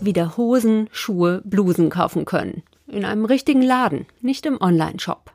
Wieder 0.00 0.36
Hosen, 0.36 0.88
Schuhe, 0.92 1.42
Blusen 1.44 1.90
kaufen 1.90 2.24
können. 2.24 2.62
In 2.86 3.04
einem 3.04 3.24
richtigen 3.24 3.62
Laden, 3.62 4.06
nicht 4.22 4.46
im 4.46 4.60
Online-Shop. 4.60 5.32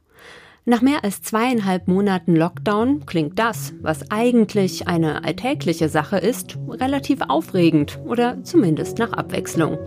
Nach 0.65 0.81
mehr 0.81 1.03
als 1.03 1.21
zweieinhalb 1.21 1.87
Monaten 1.87 2.35
Lockdown 2.35 3.05
klingt 3.05 3.37
das, 3.37 3.73
was 3.81 4.09
eigentlich 4.09 4.87
eine 4.87 5.23
alltägliche 5.23 5.89
Sache 5.89 6.17
ist, 6.17 6.57
relativ 6.67 7.19
aufregend 7.27 7.99
oder 8.05 8.43
zumindest 8.43 8.97
nach 8.97 9.13
Abwechslung. 9.13 9.77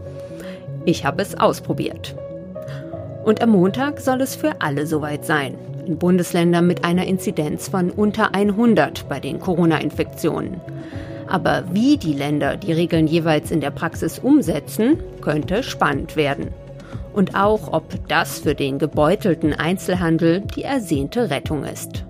Ich 0.84 1.04
habe 1.04 1.20
es 1.20 1.34
ausprobiert. 1.34 2.14
Und 3.24 3.42
am 3.42 3.50
Montag 3.50 3.98
soll 4.00 4.20
es 4.20 4.36
für 4.36 4.62
alle 4.62 4.86
soweit 4.86 5.24
sein. 5.24 5.58
In 5.84 5.98
Bundesländern 5.98 6.68
mit 6.68 6.84
einer 6.84 7.06
Inzidenz 7.06 7.68
von 7.68 7.90
unter 7.90 8.32
100 8.34 9.08
bei 9.08 9.18
den 9.18 9.40
Corona-Infektionen. 9.40 10.60
Aber 11.28 11.64
wie 11.72 11.98
die 11.98 12.14
Länder 12.14 12.56
die 12.56 12.72
Regeln 12.72 13.06
jeweils 13.06 13.50
in 13.50 13.60
der 13.60 13.70
Praxis 13.70 14.18
umsetzen, 14.18 14.98
könnte 15.20 15.62
spannend 15.62 16.16
werden. 16.16 16.48
Und 17.12 17.34
auch, 17.34 17.72
ob 17.72 18.08
das 18.08 18.40
für 18.40 18.54
den 18.54 18.78
gebeutelten 18.78 19.52
Einzelhandel 19.52 20.42
die 20.56 20.62
ersehnte 20.62 21.30
Rettung 21.30 21.64
ist. 21.64 22.04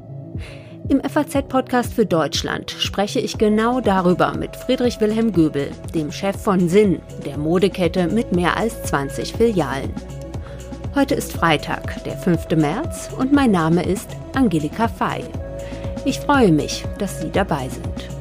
Im 0.88 1.02
FAZ-Podcast 1.02 1.92
für 1.92 2.06
Deutschland 2.06 2.70
spreche 2.70 3.20
ich 3.20 3.36
genau 3.36 3.80
darüber 3.80 4.34
mit 4.34 4.56
Friedrich 4.56 5.00
Wilhelm 5.00 5.32
Göbel, 5.32 5.70
dem 5.94 6.10
Chef 6.10 6.36
von 6.36 6.68
Sinn, 6.68 7.00
der 7.26 7.36
Modekette 7.36 8.06
mit 8.08 8.34
mehr 8.34 8.56
als 8.56 8.82
20 8.84 9.34
Filialen. 9.34 9.92
Heute 10.94 11.14
ist 11.14 11.32
Freitag, 11.32 12.02
der 12.04 12.16
5. 12.16 12.56
März, 12.56 13.10
und 13.18 13.32
mein 13.32 13.50
Name 13.50 13.82
ist 13.84 14.08
Angelika 14.34 14.88
Fey. 14.88 15.24
Ich 16.06 16.20
freue 16.20 16.52
mich, 16.52 16.84
dass 16.98 17.20
Sie 17.20 17.30
dabei 17.30 17.68
sind. 17.68 18.17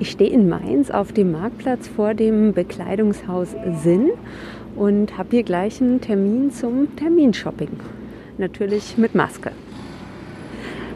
Ich 0.00 0.12
stehe 0.12 0.30
in 0.30 0.48
Mainz 0.48 0.90
auf 0.90 1.10
dem 1.10 1.32
Marktplatz 1.32 1.88
vor 1.88 2.14
dem 2.14 2.52
Bekleidungshaus 2.52 3.48
Sinn 3.82 4.10
und 4.76 5.18
habe 5.18 5.30
hier 5.30 5.42
gleich 5.42 5.80
einen 5.80 6.00
Termin 6.00 6.52
zum 6.52 6.94
Terminshopping. 6.94 7.80
Natürlich 8.38 8.96
mit 8.96 9.16
Maske. 9.16 9.50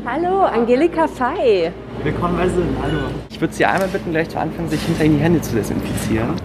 Hallo, 0.06 0.42
Angelika 0.42 1.08
Fey. 1.08 1.72
Willkommen 2.04 2.36
bei 2.36 2.48
Sinn, 2.48 2.76
hallo. 2.80 2.98
Ich 3.28 3.40
würde 3.40 3.52
Sie 3.52 3.64
einmal 3.64 3.88
bitten, 3.88 4.12
gleich 4.12 4.28
zu 4.28 4.38
Anfang 4.38 4.68
sich 4.68 4.80
hinterher 4.82 5.10
die 5.10 5.18
Hände 5.18 5.40
zu 5.40 5.56
desinfizieren. 5.56 6.36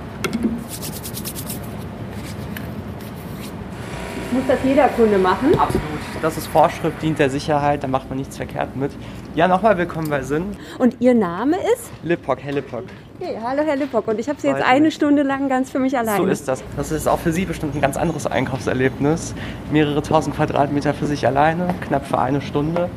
Muss 4.31 4.43
das 4.47 4.57
jeder 4.63 4.87
Kunde 4.89 5.19
machen? 5.19 5.53
Absolut. 5.59 5.96
Das 6.21 6.35
ist 6.35 6.47
Vorschrift, 6.47 6.99
dient 7.03 7.19
der 7.19 7.29
Sicherheit, 7.29 7.83
da 7.83 7.87
macht 7.87 8.09
man 8.09 8.17
nichts 8.17 8.37
verkehrt 8.37 8.75
mit. 8.75 8.91
Ja, 9.35 9.47
nochmal 9.47 9.77
willkommen 9.77 10.09
bei 10.09 10.23
Sinn. 10.23 10.45
Und 10.79 10.95
Ihr 10.99 11.13
Name 11.13 11.57
ist? 11.57 11.91
Lippock, 12.01 12.39
Herr 12.41 12.53
Lippock. 12.53 12.85
Okay, 13.19 13.37
hallo 13.43 13.61
Herr 13.63 13.75
Lippock. 13.75 14.07
Und 14.07 14.19
ich 14.19 14.27
habe 14.27 14.41
Sie 14.41 14.47
jetzt 14.47 14.63
eine 14.63 14.89
Stunde 14.89 15.21
lang 15.21 15.47
ganz 15.47 15.69
für 15.69 15.77
mich 15.77 15.95
alleine. 15.95 16.17
So 16.17 16.25
ist 16.25 16.47
das. 16.47 16.63
Das 16.75 16.91
ist 16.91 17.07
auch 17.07 17.19
für 17.19 17.31
Sie 17.31 17.45
bestimmt 17.45 17.75
ein 17.75 17.81
ganz 17.81 17.97
anderes 17.97 18.25
Einkaufserlebnis. 18.25 19.35
Mehrere 19.71 20.01
tausend 20.01 20.35
Quadratmeter 20.35 20.95
für 20.95 21.05
sich 21.05 21.27
alleine, 21.27 21.67
knapp 21.81 22.07
für 22.07 22.17
eine 22.17 22.41
Stunde. 22.41 22.89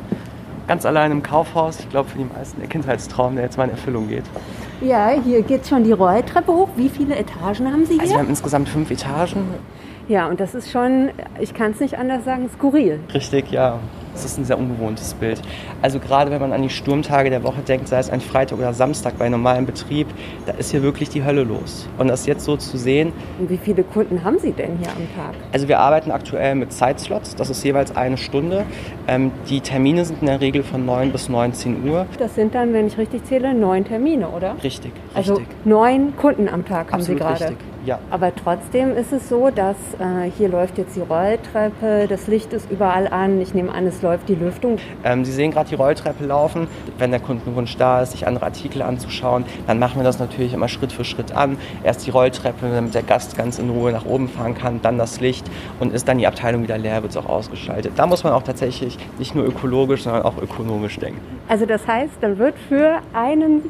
Ganz 0.67 0.87
allein 0.87 1.11
im 1.11 1.21
Kaufhaus. 1.21 1.79
Ich 1.79 1.89
glaube, 1.89 2.09
für 2.09 2.17
die 2.17 2.25
meisten 2.25 2.59
der 2.59 2.69
Kindheitstraum, 2.69 3.35
der 3.35 3.43
jetzt 3.43 3.57
mal 3.57 3.65
in 3.65 3.71
Erfüllung 3.71 4.07
geht. 4.07 4.25
Ja, 4.81 5.09
hier 5.09 5.43
geht 5.43 5.67
schon 5.67 5.83
die 5.83 5.91
Rolltreppe 5.91 6.51
hoch. 6.51 6.69
Wie 6.75 6.89
viele 6.89 7.15
Etagen 7.15 7.71
haben 7.71 7.85
Sie 7.85 7.93
hier? 7.93 8.01
Also 8.01 8.13
wir 8.13 8.19
haben 8.19 8.29
insgesamt 8.29 8.67
fünf 8.67 8.89
Etagen. 8.89 9.43
Ja, 10.11 10.27
und 10.27 10.41
das 10.41 10.53
ist 10.53 10.69
schon, 10.69 11.11
ich 11.39 11.53
kann 11.53 11.71
es 11.71 11.79
nicht 11.79 11.97
anders 11.97 12.25
sagen, 12.25 12.49
skurril. 12.53 12.99
Richtig, 13.13 13.49
ja. 13.49 13.79
Das 14.13 14.25
ist 14.25 14.37
ein 14.37 14.45
sehr 14.45 14.57
ungewohntes 14.57 15.13
Bild. 15.13 15.41
Also 15.81 15.99
gerade 15.99 16.31
wenn 16.31 16.41
man 16.41 16.53
an 16.53 16.61
die 16.61 16.69
Sturmtage 16.69 17.29
der 17.29 17.43
Woche 17.43 17.61
denkt, 17.61 17.87
sei 17.87 17.99
es 17.99 18.09
ein 18.09 18.21
Freitag 18.21 18.59
oder 18.59 18.73
Samstag 18.73 19.17
bei 19.17 19.29
normalem 19.29 19.65
Betrieb, 19.65 20.07
da 20.45 20.53
ist 20.53 20.71
hier 20.71 20.83
wirklich 20.83 21.09
die 21.09 21.23
Hölle 21.23 21.43
los. 21.43 21.87
Und 21.97 22.07
das 22.07 22.25
jetzt 22.25 22.43
so 22.45 22.57
zu 22.57 22.77
sehen. 22.77 23.13
Und 23.39 23.49
wie 23.49 23.57
viele 23.57 23.83
Kunden 23.83 24.23
haben 24.23 24.39
Sie 24.39 24.51
denn 24.51 24.77
hier 24.79 24.89
am 24.89 25.07
Tag? 25.15 25.35
Also 25.53 25.67
wir 25.67 25.79
arbeiten 25.79 26.11
aktuell 26.11 26.55
mit 26.55 26.71
Zeitslots, 26.73 27.35
das 27.35 27.49
ist 27.49 27.63
jeweils 27.63 27.95
eine 27.95 28.17
Stunde. 28.17 28.65
Ähm, 29.07 29.31
die 29.49 29.61
Termine 29.61 30.05
sind 30.05 30.21
in 30.21 30.27
der 30.27 30.41
Regel 30.41 30.63
von 30.63 30.85
9 30.85 31.11
bis 31.11 31.29
19 31.29 31.87
Uhr. 31.89 32.05
Das 32.19 32.35
sind 32.35 32.53
dann, 32.55 32.73
wenn 32.73 32.87
ich 32.87 32.97
richtig 32.97 33.23
zähle, 33.25 33.53
neun 33.53 33.85
Termine, 33.85 34.29
oder? 34.29 34.55
Richtig, 34.63 34.91
Also 35.13 35.35
richtig. 35.35 35.65
neun 35.65 36.15
Kunden 36.17 36.47
am 36.49 36.65
Tag 36.65 36.87
haben 36.91 36.99
Absolut 36.99 37.19
Sie 37.21 37.25
gerade. 37.25 37.41
richtig. 37.45 37.57
Ja. 37.83 37.97
Aber 38.11 38.31
trotzdem 38.35 38.95
ist 38.95 39.11
es 39.11 39.27
so, 39.27 39.49
dass 39.49 39.75
äh, 39.99 40.29
hier 40.37 40.49
läuft 40.49 40.77
jetzt 40.77 40.95
die 40.95 40.99
Rolltreppe, 40.99 42.05
das 42.07 42.27
Licht 42.27 42.53
ist 42.53 42.69
überall 42.69 43.07
an. 43.07 43.41
Ich 43.41 43.55
nehme 43.55 43.71
an, 43.71 43.87
es 43.87 44.00
läuft 44.01 44.29
die 44.29 44.35
Lüftung. 44.35 44.77
Ähm, 45.03 45.25
Sie 45.25 45.31
sehen 45.31 45.51
gerade 45.51 45.69
die 45.69 45.75
Rolltreppe 45.75 46.25
laufen. 46.25 46.67
Wenn 46.97 47.11
der 47.11 47.19
Kundenwunsch 47.19 47.77
da 47.77 48.01
ist, 48.01 48.11
sich 48.11 48.27
andere 48.27 48.45
Artikel 48.45 48.81
anzuschauen, 48.81 49.45
dann 49.67 49.79
machen 49.79 49.97
wir 49.97 50.03
das 50.03 50.19
natürlich 50.19 50.53
immer 50.53 50.67
Schritt 50.67 50.91
für 50.91 51.03
Schritt 51.03 51.31
an. 51.31 51.57
Erst 51.83 52.05
die 52.05 52.11
Rolltreppe, 52.11 52.69
damit 52.73 52.93
der 52.93 53.03
Gast 53.03 53.37
ganz 53.37 53.59
in 53.59 53.69
Ruhe 53.69 53.91
nach 53.91 54.05
oben 54.05 54.27
fahren 54.27 54.55
kann, 54.55 54.81
dann 54.81 54.97
das 54.97 55.19
Licht 55.19 55.45
und 55.79 55.93
ist 55.93 56.07
dann 56.07 56.17
die 56.17 56.27
Abteilung 56.27 56.63
wieder 56.63 56.77
leer, 56.77 57.01
wird 57.01 57.11
es 57.11 57.17
auch 57.17 57.27
ausgeschaltet. 57.27 57.93
Da 57.95 58.05
muss 58.05 58.23
man 58.23 58.33
auch 58.33 58.43
tatsächlich 58.43 58.97
nicht 59.17 59.35
nur 59.35 59.45
ökologisch, 59.45 60.03
sondern 60.03 60.23
auch 60.23 60.37
ökonomisch 60.41 60.97
denken. 60.97 61.21
Also 61.47 61.65
das 61.65 61.87
heißt, 61.87 62.13
dann 62.21 62.37
wird 62.37 62.55
für 62.69 62.99
einen 63.13 63.63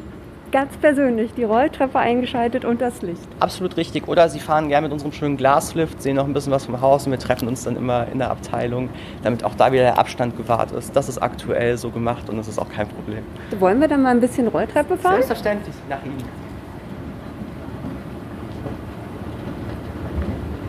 ganz 0.52 0.76
persönlich 0.76 1.32
die 1.34 1.44
Rolltreppe 1.44 1.98
eingeschaltet 1.98 2.64
und 2.64 2.80
das 2.80 3.02
Licht. 3.02 3.26
Absolut 3.40 3.76
richtig. 3.76 4.06
Oder 4.06 4.28
Sie 4.28 4.38
fahren 4.38 4.68
gerne 4.68 4.86
mit 4.86 4.92
unserem 4.92 5.12
schönen 5.12 5.36
Glaslift, 5.36 6.00
sehen 6.00 6.16
noch 6.16 6.26
ein 6.26 6.34
bisschen 6.34 6.52
was 6.52 6.66
vom 6.66 6.80
Haus 6.80 7.06
und 7.06 7.12
wir 7.12 7.18
treffen 7.18 7.48
uns 7.48 7.64
dann 7.64 7.74
immer 7.74 8.06
in 8.12 8.18
der 8.18 8.30
Abteilung, 8.30 8.90
damit 9.22 9.42
auch 9.42 9.54
da 9.54 9.72
wieder 9.72 9.82
der 9.82 9.98
Abstand 9.98 10.36
gewahrt 10.36 10.70
ist. 10.72 10.94
Das 10.94 11.08
ist 11.08 11.18
aktuell 11.18 11.76
so 11.78 11.90
gemacht 11.90 12.28
und 12.28 12.36
das 12.36 12.46
ist 12.46 12.58
auch 12.58 12.68
kein 12.68 12.86
Problem. 12.86 13.24
Wollen 13.58 13.80
wir 13.80 13.88
dann 13.88 14.02
mal 14.02 14.10
ein 14.10 14.20
bisschen 14.20 14.46
Rolltreppe 14.46 14.96
fahren? 14.96 15.14
Selbstverständlich, 15.14 15.74
nach 15.88 16.04
Ihnen. 16.04 16.22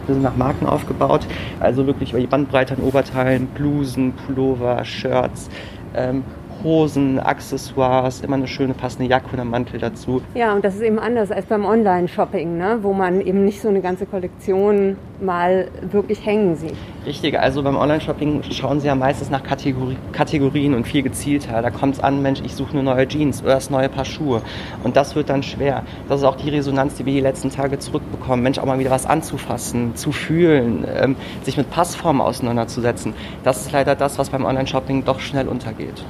Wir 0.05 0.15
sind 0.15 0.23
nach 0.23 0.35
Marken 0.35 0.65
aufgebaut, 0.65 1.25
also 1.61 1.88
wirklich 1.88 2.11
über 2.11 2.19
die 2.19 2.27
Bandbreite 2.27 2.73
an 2.73 2.81
Oberteilen, 2.81 3.47
Blusen, 3.47 4.13
Pullover, 4.13 4.83
Shirts, 4.83 5.50
ähm, 5.95 6.25
Hosen, 6.63 7.19
Accessoires, 7.19 8.22
immer 8.22 8.35
eine 8.35 8.47
schöne 8.47 8.74
passende 8.74 9.09
Jacke 9.09 9.28
und 9.34 9.40
ein 9.40 9.50
Mantel 9.50 9.79
dazu. 9.79 10.22
Ja, 10.34 10.53
und 10.53 10.63
das 10.63 10.75
ist 10.75 10.81
eben 10.81 11.00
anders 11.00 11.31
als 11.31 11.46
beim 11.46 11.66
Online-Shopping, 11.66 12.57
ne? 12.57 12.79
wo 12.81 12.94
man 12.94 13.22
eben 13.22 13.44
nicht 13.44 13.62
so 13.62 13.68
eine 13.68 13.81
ganze 13.81 14.06
Kollektion 14.06 14.97
mal 15.22 15.68
wirklich 15.81 16.25
hängen 16.25 16.56
sieht. 16.56 16.75
Richtig, 17.06 17.38
also 17.40 17.63
beim 17.63 17.75
Online-Shopping 17.75 18.44
schauen 18.51 18.79
Sie 18.79 18.88
ja 18.88 18.96
meistens 18.96 19.29
nach 19.29 19.44
Kategori 19.44 19.97
Kategorien 20.12 20.74
und 20.74 20.88
viel 20.88 21.03
gezielter. 21.03 21.62
Da 21.62 21.69
kommt 21.69 21.96
es 21.96 22.03
an, 22.03 22.22
Mensch, 22.22 22.41
ich 22.44 22.56
suche 22.56 22.74
eine 22.74 22.84
neue 22.84 23.07
Jeans 23.07 23.44
oder 23.44 23.56
das 23.56 23.69
neue 23.69 23.90
Paar 23.90 24.06
Schuhe. 24.06 24.41
Und 24.84 24.95
das 24.95 25.16
wird 25.16 25.30
dann 25.30 25.44
schwer. 25.44 25.84
Das 26.07 26.22
ist 26.22 26.25
auch 26.25 26.35
die 26.35 26.50
Resonanz, 26.50 26.95
die 26.95 27.06
wir 27.06 27.13
die 27.13 27.19
letzten 27.19 27.50
Tage 27.50 27.80
zurückbekommen. 27.80 28.44
Mensch, 28.44 28.57
auch 28.57 28.66
mal 28.66 28.80
wieder 28.80 28.91
was 28.91 29.06
anzufassen, 29.06 29.95
zu 29.95 30.12
fühlen, 30.12 30.85
ähm, 30.95 31.16
sich 31.44 31.57
mit 31.57 31.69
Passformen 31.69 32.22
auseinanderzusetzen. 32.22 33.13
Das 33.44 33.62
ist 33.62 33.72
leider 33.72 33.95
das, 33.95 34.18
was 34.18 34.30
beim 34.30 34.45
Online-Shopping 34.45 35.03
doch 35.03 35.19
schnell 35.19 35.47
untergeht. 35.47 36.03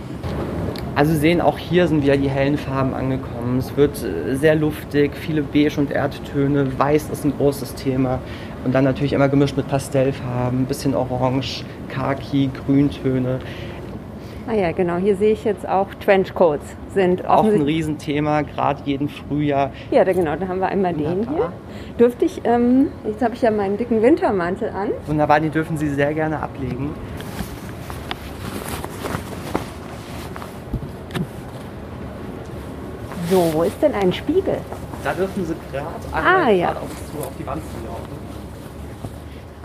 Also 0.95 1.13
sehen, 1.15 1.41
auch 1.41 1.57
hier 1.57 1.87
sind 1.87 2.03
wieder 2.03 2.17
die 2.17 2.29
hellen 2.29 2.57
Farben 2.57 2.93
angekommen. 2.93 3.57
Es 3.57 3.75
wird 3.75 4.03
äh, 4.03 4.35
sehr 4.35 4.55
luftig, 4.55 5.15
viele 5.15 5.41
Beige- 5.41 5.79
und 5.79 5.91
Erdtöne. 5.91 6.77
Weiß 6.77 7.09
ist 7.09 7.25
ein 7.25 7.33
großes 7.35 7.73
Thema. 7.75 8.19
Und 8.63 8.73
dann 8.75 8.83
natürlich 8.83 9.13
immer 9.13 9.27
gemischt 9.27 9.57
mit 9.57 9.67
Pastellfarben, 9.67 10.61
ein 10.61 10.65
bisschen 10.65 10.95
Orange, 10.95 11.65
Khaki, 11.89 12.49
Grüntöne. 12.65 13.39
Ah 14.47 14.53
ja, 14.53 14.71
genau. 14.71 14.97
Hier 14.97 15.15
sehe 15.15 15.33
ich 15.33 15.43
jetzt 15.45 15.67
auch 15.67 15.87
Trenchcoats 15.95 16.75
sind 16.93 17.25
Auch 17.25 17.45
ein 17.45 17.61
Riesenthema, 17.61 18.41
gerade 18.41 18.81
jeden 18.85 19.09
Frühjahr. 19.09 19.71
Ja, 19.91 20.03
da 20.03 20.13
genau, 20.13 20.35
da 20.35 20.47
haben 20.47 20.59
wir 20.59 20.67
einmal 20.67 20.93
den 20.93 20.99
hier. 21.01 21.27
Wunderbar. 21.27 21.53
Dürfte 21.99 22.25
ich, 22.25 22.41
ähm, 22.43 22.87
jetzt 23.05 23.21
habe 23.23 23.33
ich 23.33 23.41
ja 23.41 23.51
meinen 23.51 23.77
dicken 23.77 24.01
Wintermantel 24.01 24.69
an. 24.69 24.89
Wunderbar, 25.07 25.39
die 25.39 25.49
dürfen 25.49 25.77
Sie 25.77 25.89
sehr 25.89 26.13
gerne 26.13 26.39
ablegen. 26.41 26.91
So, 33.33 33.49
wo 33.51 33.63
ist 33.63 33.81
denn 33.81 33.95
ein 33.95 34.13
Spiegel? 34.13 34.57
Da 35.03 35.11
dürfen 35.11 35.43
Sie 35.43 35.55
gerade 35.71 35.87
Ah, 36.11 36.51
ja. 36.51 36.69
auf, 36.69 36.75
auf 37.25 37.31
die 37.39 37.47
Wand 37.47 37.63
zu 37.63 37.87
laufen. 37.87 38.23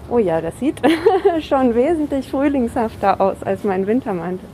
Oh 0.08 0.16
ja, 0.16 0.40
das 0.40 0.58
sieht 0.58 0.80
schon 1.46 1.74
wesentlich 1.74 2.30
frühlingshafter 2.30 3.20
aus 3.20 3.36
als 3.42 3.64
mein 3.64 3.86
Wintermantel. 3.86 4.48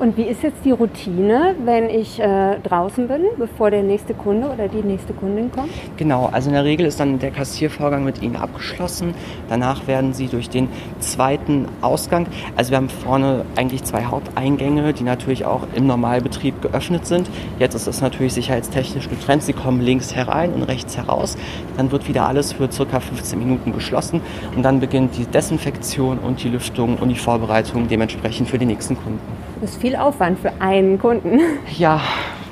Und 0.00 0.16
wie 0.16 0.22
ist 0.22 0.42
jetzt 0.42 0.64
die 0.64 0.70
Routine, 0.70 1.54
wenn 1.62 1.90
ich 1.90 2.18
äh, 2.18 2.58
draußen 2.60 3.06
bin, 3.06 3.26
bevor 3.36 3.70
der 3.70 3.82
nächste 3.82 4.14
Kunde 4.14 4.48
oder 4.48 4.66
die 4.66 4.82
nächste 4.82 5.12
Kundin 5.12 5.52
kommt? 5.52 5.68
Genau, 5.98 6.30
also 6.32 6.48
in 6.48 6.54
der 6.54 6.64
Regel 6.64 6.86
ist 6.86 6.98
dann 7.00 7.18
der 7.18 7.30
Kassiervorgang 7.30 8.02
mit 8.02 8.22
Ihnen 8.22 8.36
abgeschlossen. 8.36 9.12
Danach 9.50 9.86
werden 9.86 10.14
Sie 10.14 10.28
durch 10.28 10.48
den 10.48 10.70
zweiten 11.00 11.66
Ausgang, 11.82 12.26
also 12.56 12.70
wir 12.70 12.78
haben 12.78 12.88
vorne 12.88 13.44
eigentlich 13.56 13.84
zwei 13.84 14.04
Haupteingänge, 14.04 14.94
die 14.94 15.04
natürlich 15.04 15.44
auch 15.44 15.66
im 15.74 15.86
Normalbetrieb 15.86 16.62
geöffnet 16.62 17.04
sind. 17.04 17.28
Jetzt 17.58 17.74
ist 17.74 17.86
es 17.86 18.00
natürlich 18.00 18.32
sicherheitstechnisch 18.32 19.10
getrennt. 19.10 19.42
Sie 19.42 19.52
kommen 19.52 19.82
links 19.82 20.16
herein 20.16 20.54
und 20.54 20.62
rechts 20.62 20.96
heraus. 20.96 21.36
Dann 21.76 21.92
wird 21.92 22.08
wieder 22.08 22.26
alles 22.26 22.54
für 22.54 22.72
circa 22.72 23.00
15 23.00 23.38
Minuten 23.38 23.74
geschlossen 23.74 24.22
und 24.56 24.62
dann 24.62 24.80
beginnt 24.80 25.18
die 25.18 25.26
Desinfektion 25.26 26.18
und 26.20 26.42
die 26.42 26.48
Lüftung 26.48 26.96
und 26.96 27.10
die 27.10 27.16
Vorbereitung 27.16 27.86
dementsprechend 27.86 28.48
für 28.48 28.56
die 28.56 28.64
nächsten 28.64 28.96
Kunden. 28.96 29.49
Das 29.60 29.70
ist 29.72 29.80
viel 29.80 29.96
Aufwand 29.96 30.38
für 30.38 30.52
einen 30.60 30.98
Kunden. 30.98 31.40
Ja, 31.78 32.00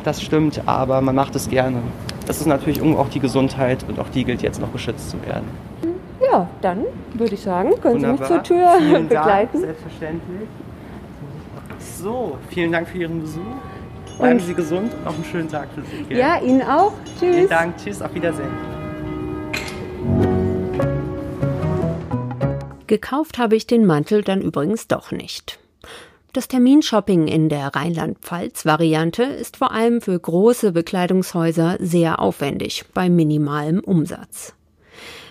das 0.05 0.23
stimmt, 0.23 0.63
aber 0.67 1.01
man 1.01 1.15
macht 1.15 1.35
es 1.37 1.49
gerne. 1.49 1.79
Das 2.27 2.41
ist 2.41 2.47
natürlich 2.47 2.81
auch 2.83 3.09
die 3.09 3.21
Gesundheit 3.21 3.85
und 3.89 3.99
auch 3.99 4.09
die 4.11 4.25
gilt 4.25 4.43
jetzt 4.43 4.61
noch 4.61 4.73
geschützt 4.73 5.11
zu 5.11 5.17
werden. 5.27 5.49
Ja, 6.31 6.47
dann 6.61 6.85
würde 7.15 7.35
ich 7.35 7.41
sagen, 7.41 7.71
können 7.81 7.97
Wunderbar. 8.03 8.17
Sie 8.29 8.35
mich 8.35 8.43
zur 8.43 8.43
Tür 8.43 8.69
vielen 8.79 9.09
begleiten. 9.09 9.49
Dank, 9.53 9.65
selbstverständlich. 9.65 10.49
So, 11.79 12.37
vielen 12.51 12.73
Dank 12.73 12.89
für 12.89 12.99
Ihren 12.99 13.21
Besuch. 13.23 13.41
Bleiben 14.19 14.39
Und- 14.39 14.45
Sie 14.47 14.55
gesund 14.55 14.93
und 14.95 15.05
noch 15.05 15.15
einen 15.15 15.25
schönen 15.25 15.49
Tag 15.49 15.69
für 15.75 15.83
Sie. 15.83 16.03
gell? 16.09 16.19
Ja, 16.19 16.39
Ihnen 16.41 16.63
auch. 16.63 16.93
Tschüss. 17.19 17.35
Vielen 17.35 17.49
Dank. 17.49 17.77
Tschüss, 17.79 18.03
auf 18.03 18.15
Wiedersehen. 18.15 18.51
Gekauft 22.87 23.39
habe 23.39 23.57
ich 23.57 23.67
den 23.67 23.85
Mantel 23.87 24.23
dann 24.23 24.41
übrigens 24.41 24.87
doch 24.89 25.13
nicht. 25.13 25.59
Das 26.39 26.47
Terminshopping 26.47 27.27
in 27.27 27.49
der 27.49 27.75
Rheinland-Pfalz-Variante 27.75 29.25
ist 29.25 29.57
vor 29.57 29.73
allem 29.73 30.01
für 30.01 30.17
große 30.17 30.71
Bekleidungshäuser 30.71 31.79
sehr 31.81 32.21
aufwendig 32.21 32.85
bei 32.95 33.11
minimalem 33.11 33.81
Umsatz. 33.81 34.55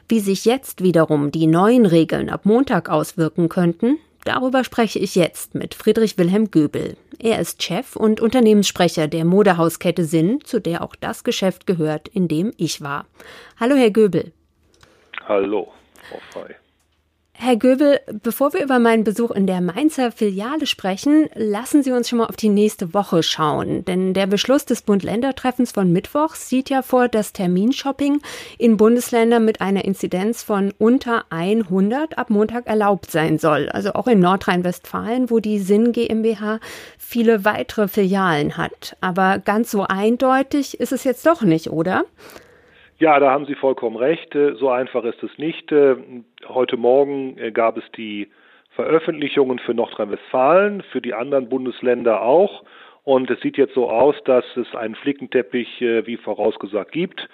Wie 0.09 0.19
sich 0.19 0.43
jetzt 0.43 0.83
wiederum 0.83 1.31
die 1.31 1.47
neuen 1.47 1.85
Regeln 1.85 2.29
ab 2.29 2.41
Montag 2.43 2.89
auswirken 2.89 3.47
könnten, 3.47 3.99
darüber 4.25 4.65
spreche 4.65 4.99
ich 4.99 5.15
jetzt 5.15 5.55
mit 5.55 5.75
Friedrich 5.75 6.17
Wilhelm 6.17 6.51
Göbel. 6.51 6.97
Er 7.19 7.39
ist 7.39 7.63
Chef 7.63 7.95
und 7.95 8.19
Unternehmenssprecher 8.19 9.07
der 9.07 9.23
Modehauskette 9.23 10.03
Sinn, 10.03 10.41
zu 10.43 10.59
der 10.59 10.83
auch 10.83 10.97
das 10.97 11.23
Geschäft 11.23 11.65
gehört, 11.65 12.09
in 12.09 12.27
dem 12.27 12.51
ich 12.57 12.81
war. 12.81 13.05
Hallo, 13.57 13.77
Herr 13.77 13.91
Göbel. 13.91 14.33
Hallo, 15.25 15.71
Frau 16.09 16.19
Frei. 16.31 16.57
Herr 17.39 17.55
Göbel, 17.55 17.99
bevor 18.23 18.53
wir 18.53 18.63
über 18.63 18.79
meinen 18.79 19.03
Besuch 19.03 19.29
in 19.29 19.45
der 19.45 19.61
Mainzer 19.61 20.11
Filiale 20.11 20.65
sprechen, 20.65 21.29
lassen 21.35 21.83
Sie 21.83 21.91
uns 21.91 22.09
schon 22.09 22.17
mal 22.17 22.25
auf 22.25 22.35
die 22.35 22.49
nächste 22.49 22.95
Woche 22.95 23.21
schauen. 23.21 23.85
Denn 23.85 24.15
der 24.15 24.25
Beschluss 24.25 24.65
des 24.65 24.81
Bund-Länder-Treffens 24.81 25.71
von 25.71 25.93
Mittwoch 25.93 26.33
sieht 26.33 26.71
ja 26.71 26.81
vor, 26.81 27.07
dass 27.07 27.33
Terminshopping 27.33 28.21
in 28.57 28.75
Bundesländern 28.75 29.45
mit 29.45 29.61
einer 29.61 29.85
Inzidenz 29.85 30.41
von 30.41 30.73
unter 30.79 31.25
100 31.29 32.17
ab 32.17 32.31
Montag 32.31 32.65
erlaubt 32.65 33.11
sein 33.11 33.37
soll. 33.37 33.69
Also 33.69 33.93
auch 33.93 34.07
in 34.07 34.19
Nordrhein-Westfalen, 34.19 35.29
wo 35.29 35.39
die 35.39 35.59
Sinn 35.59 35.91
GmbH 35.91 36.59
viele 36.97 37.45
weitere 37.45 37.87
Filialen 37.87 38.57
hat. 38.57 38.97
Aber 38.99 39.37
ganz 39.37 39.69
so 39.69 39.83
eindeutig 39.83 40.79
ist 40.79 40.91
es 40.91 41.03
jetzt 41.03 41.27
doch 41.27 41.43
nicht, 41.43 41.69
oder? 41.69 42.03
Ja, 42.99 43.19
da 43.19 43.29
haben 43.31 43.45
Sie 43.45 43.53
vollkommen 43.55 43.95
recht. 43.95 44.33
Äh, 44.33 44.55
So 44.55 44.69
einfach 44.69 45.03
ist 45.03 45.21
es 45.21 45.37
nicht. 45.37 45.71
Äh, 45.71 45.95
Heute 46.47 46.77
Morgen 46.77 47.37
äh, 47.37 47.51
gab 47.51 47.77
es 47.77 47.83
die 47.95 48.27
Veröffentlichungen 48.71 49.59
für 49.59 49.73
Nordrhein-Westfalen, 49.73 50.81
für 50.91 51.01
die 51.01 51.13
anderen 51.13 51.49
Bundesländer 51.49 52.21
auch. 52.21 52.63
Und 53.03 53.29
es 53.29 53.39
sieht 53.41 53.57
jetzt 53.57 53.73
so 53.75 53.89
aus, 53.89 54.15
dass 54.25 54.45
es 54.57 54.75
einen 54.75 54.95
Flickenteppich, 54.95 55.79
wie 55.79 56.17
vorausgesagt, 56.17 56.91
gibt. 56.91 57.27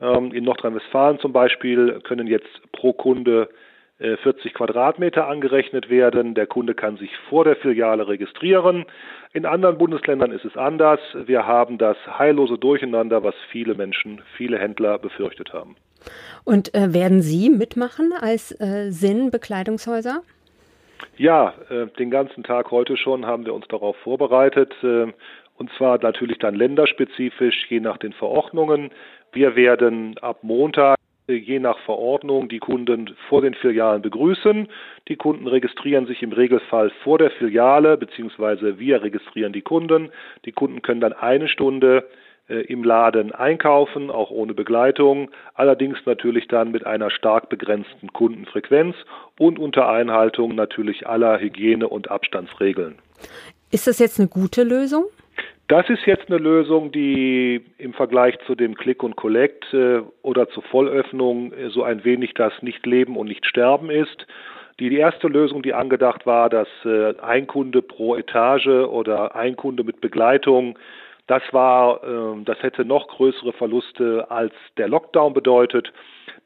Ähm, 0.00 0.32
In 0.32 0.44
Nordrhein-Westfalen 0.44 1.18
zum 1.18 1.32
Beispiel 1.32 2.00
können 2.02 2.26
jetzt 2.26 2.48
pro 2.72 2.92
Kunde 2.92 3.50
40 4.00 4.54
Quadratmeter 4.54 5.28
angerechnet 5.28 5.90
werden. 5.90 6.34
Der 6.34 6.46
Kunde 6.46 6.74
kann 6.74 6.96
sich 6.96 7.10
vor 7.28 7.44
der 7.44 7.56
Filiale 7.56 8.08
registrieren. 8.08 8.86
In 9.32 9.46
anderen 9.46 9.78
Bundesländern 9.78 10.32
ist 10.32 10.44
es 10.44 10.56
anders. 10.56 11.00
Wir 11.14 11.46
haben 11.46 11.78
das 11.78 11.96
heillose 12.18 12.58
Durcheinander, 12.58 13.22
was 13.22 13.34
viele 13.50 13.74
Menschen, 13.74 14.22
viele 14.36 14.58
Händler 14.58 14.98
befürchtet 14.98 15.52
haben. 15.52 15.76
Und 16.44 16.74
äh, 16.74 16.92
werden 16.94 17.22
Sie 17.22 17.50
mitmachen 17.50 18.12
als 18.18 18.58
äh, 18.60 18.90
Sinn-Bekleidungshäuser? 18.90 20.22
Ja, 21.16 21.54
äh, 21.68 21.86
den 21.98 22.10
ganzen 22.10 22.42
Tag 22.42 22.70
heute 22.70 22.96
schon 22.96 23.26
haben 23.26 23.44
wir 23.44 23.54
uns 23.54 23.68
darauf 23.68 23.96
vorbereitet. 23.98 24.72
Äh, 24.82 25.12
und 25.56 25.70
zwar 25.76 26.02
natürlich 26.02 26.38
dann 26.38 26.54
länderspezifisch, 26.54 27.66
je 27.68 27.80
nach 27.80 27.98
den 27.98 28.14
Verordnungen. 28.14 28.90
Wir 29.32 29.56
werden 29.56 30.16
ab 30.22 30.38
Montag 30.42 30.96
äh, 30.96 31.09
je 31.34 31.58
nach 31.58 31.78
Verordnung 31.80 32.48
die 32.48 32.58
Kunden 32.58 33.14
vor 33.28 33.42
den 33.42 33.54
Filialen 33.54 34.02
begrüßen. 34.02 34.68
Die 35.08 35.16
Kunden 35.16 35.46
registrieren 35.46 36.06
sich 36.06 36.22
im 36.22 36.32
Regelfall 36.32 36.90
vor 37.02 37.18
der 37.18 37.30
Filiale, 37.30 37.96
beziehungsweise 37.96 38.78
wir 38.78 39.02
registrieren 39.02 39.52
die 39.52 39.62
Kunden. 39.62 40.10
Die 40.44 40.52
Kunden 40.52 40.82
können 40.82 41.00
dann 41.00 41.12
eine 41.12 41.48
Stunde 41.48 42.04
äh, 42.48 42.62
im 42.62 42.82
Laden 42.82 43.32
einkaufen, 43.32 44.10
auch 44.10 44.30
ohne 44.30 44.54
Begleitung, 44.54 45.30
allerdings 45.54 45.98
natürlich 46.04 46.48
dann 46.48 46.72
mit 46.72 46.84
einer 46.84 47.10
stark 47.10 47.48
begrenzten 47.48 48.12
Kundenfrequenz 48.12 48.96
und 49.38 49.58
unter 49.58 49.88
Einhaltung 49.88 50.54
natürlich 50.54 51.06
aller 51.06 51.38
Hygiene- 51.38 51.88
und 51.88 52.10
Abstandsregeln. 52.10 52.96
Ist 53.70 53.86
das 53.86 54.00
jetzt 54.00 54.18
eine 54.18 54.28
gute 54.28 54.64
Lösung? 54.64 55.04
Das 55.70 55.88
ist 55.88 56.04
jetzt 56.04 56.28
eine 56.28 56.38
Lösung, 56.38 56.90
die 56.90 57.64
im 57.78 57.92
Vergleich 57.92 58.36
zu 58.44 58.56
dem 58.56 58.74
Click 58.74 59.04
und 59.04 59.14
Collect 59.14 59.72
äh, 59.72 60.00
oder 60.22 60.48
zur 60.48 60.64
Vollöffnung 60.64 61.52
äh, 61.52 61.70
so 61.70 61.84
ein 61.84 62.02
wenig 62.02 62.34
das 62.34 62.52
Nicht-Leben 62.60 63.16
und 63.16 63.28
Nicht-Sterben 63.28 63.88
ist. 63.88 64.26
Die, 64.80 64.92
erste 64.96 65.28
Lösung, 65.28 65.62
die 65.62 65.72
angedacht 65.72 66.26
war, 66.26 66.50
dass 66.50 66.66
äh, 66.84 67.14
ein 67.20 67.46
Kunde 67.46 67.82
pro 67.82 68.16
Etage 68.16 68.66
oder 68.66 69.36
ein 69.36 69.54
Kunde 69.54 69.84
mit 69.84 70.00
Begleitung, 70.00 70.76
das 71.28 71.42
war, 71.52 72.02
äh, 72.02 72.42
das 72.44 72.60
hätte 72.64 72.84
noch 72.84 73.06
größere 73.06 73.52
Verluste 73.52 74.28
als 74.28 74.52
der 74.76 74.88
Lockdown 74.88 75.34
bedeutet. 75.34 75.92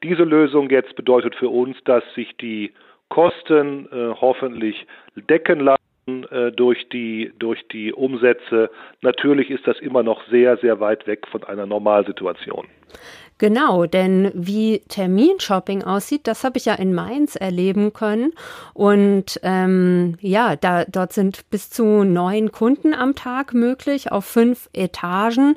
Diese 0.03 0.25
Lösung 0.25 0.69
jetzt 0.69 0.97
bedeutet 0.97 1.35
für 1.35 1.49
uns, 1.49 1.79
dass 1.87 2.05
sich 2.15 2.37
die 2.37 2.75
Kosten 3.09 3.88
hoffentlich 4.21 4.87
decken 5.15 5.61
lassen 5.61 5.83
durch 6.06 6.88
die, 6.90 7.32
durch 7.38 7.66
die 7.68 7.92
Umsätze. 7.92 8.70
Natürlich 9.00 9.50
ist 9.50 9.66
das 9.66 9.78
immer 9.80 10.02
noch 10.02 10.22
sehr, 10.28 10.56
sehr 10.58 10.80
weit 10.80 11.06
weg 11.06 11.26
von 11.30 11.44
einer 11.44 11.66
Normalsituation. 11.66 12.66
Genau, 13.38 13.86
denn 13.86 14.31
wie 14.34 14.81
Terminshopping 14.88 15.82
aussieht, 15.82 16.28
das 16.28 16.44
habe 16.44 16.56
ich 16.56 16.66
ja 16.66 16.75
in 16.75 16.94
Mainz 16.94 17.34
erleben 17.34 17.92
können. 17.92 18.32
Und 18.75 19.40
ähm, 19.42 20.16
ja, 20.20 20.54
da, 20.54 20.84
dort 20.84 21.12
sind 21.12 21.50
bis 21.50 21.69
zu 21.69 22.04
neun 22.04 22.52
Kunden 22.52 22.94
am 22.94 23.16
Tag 23.16 23.52
möglich 23.52 24.12
auf 24.12 24.25
fünf 24.25 24.69
Etagen. 24.72 25.56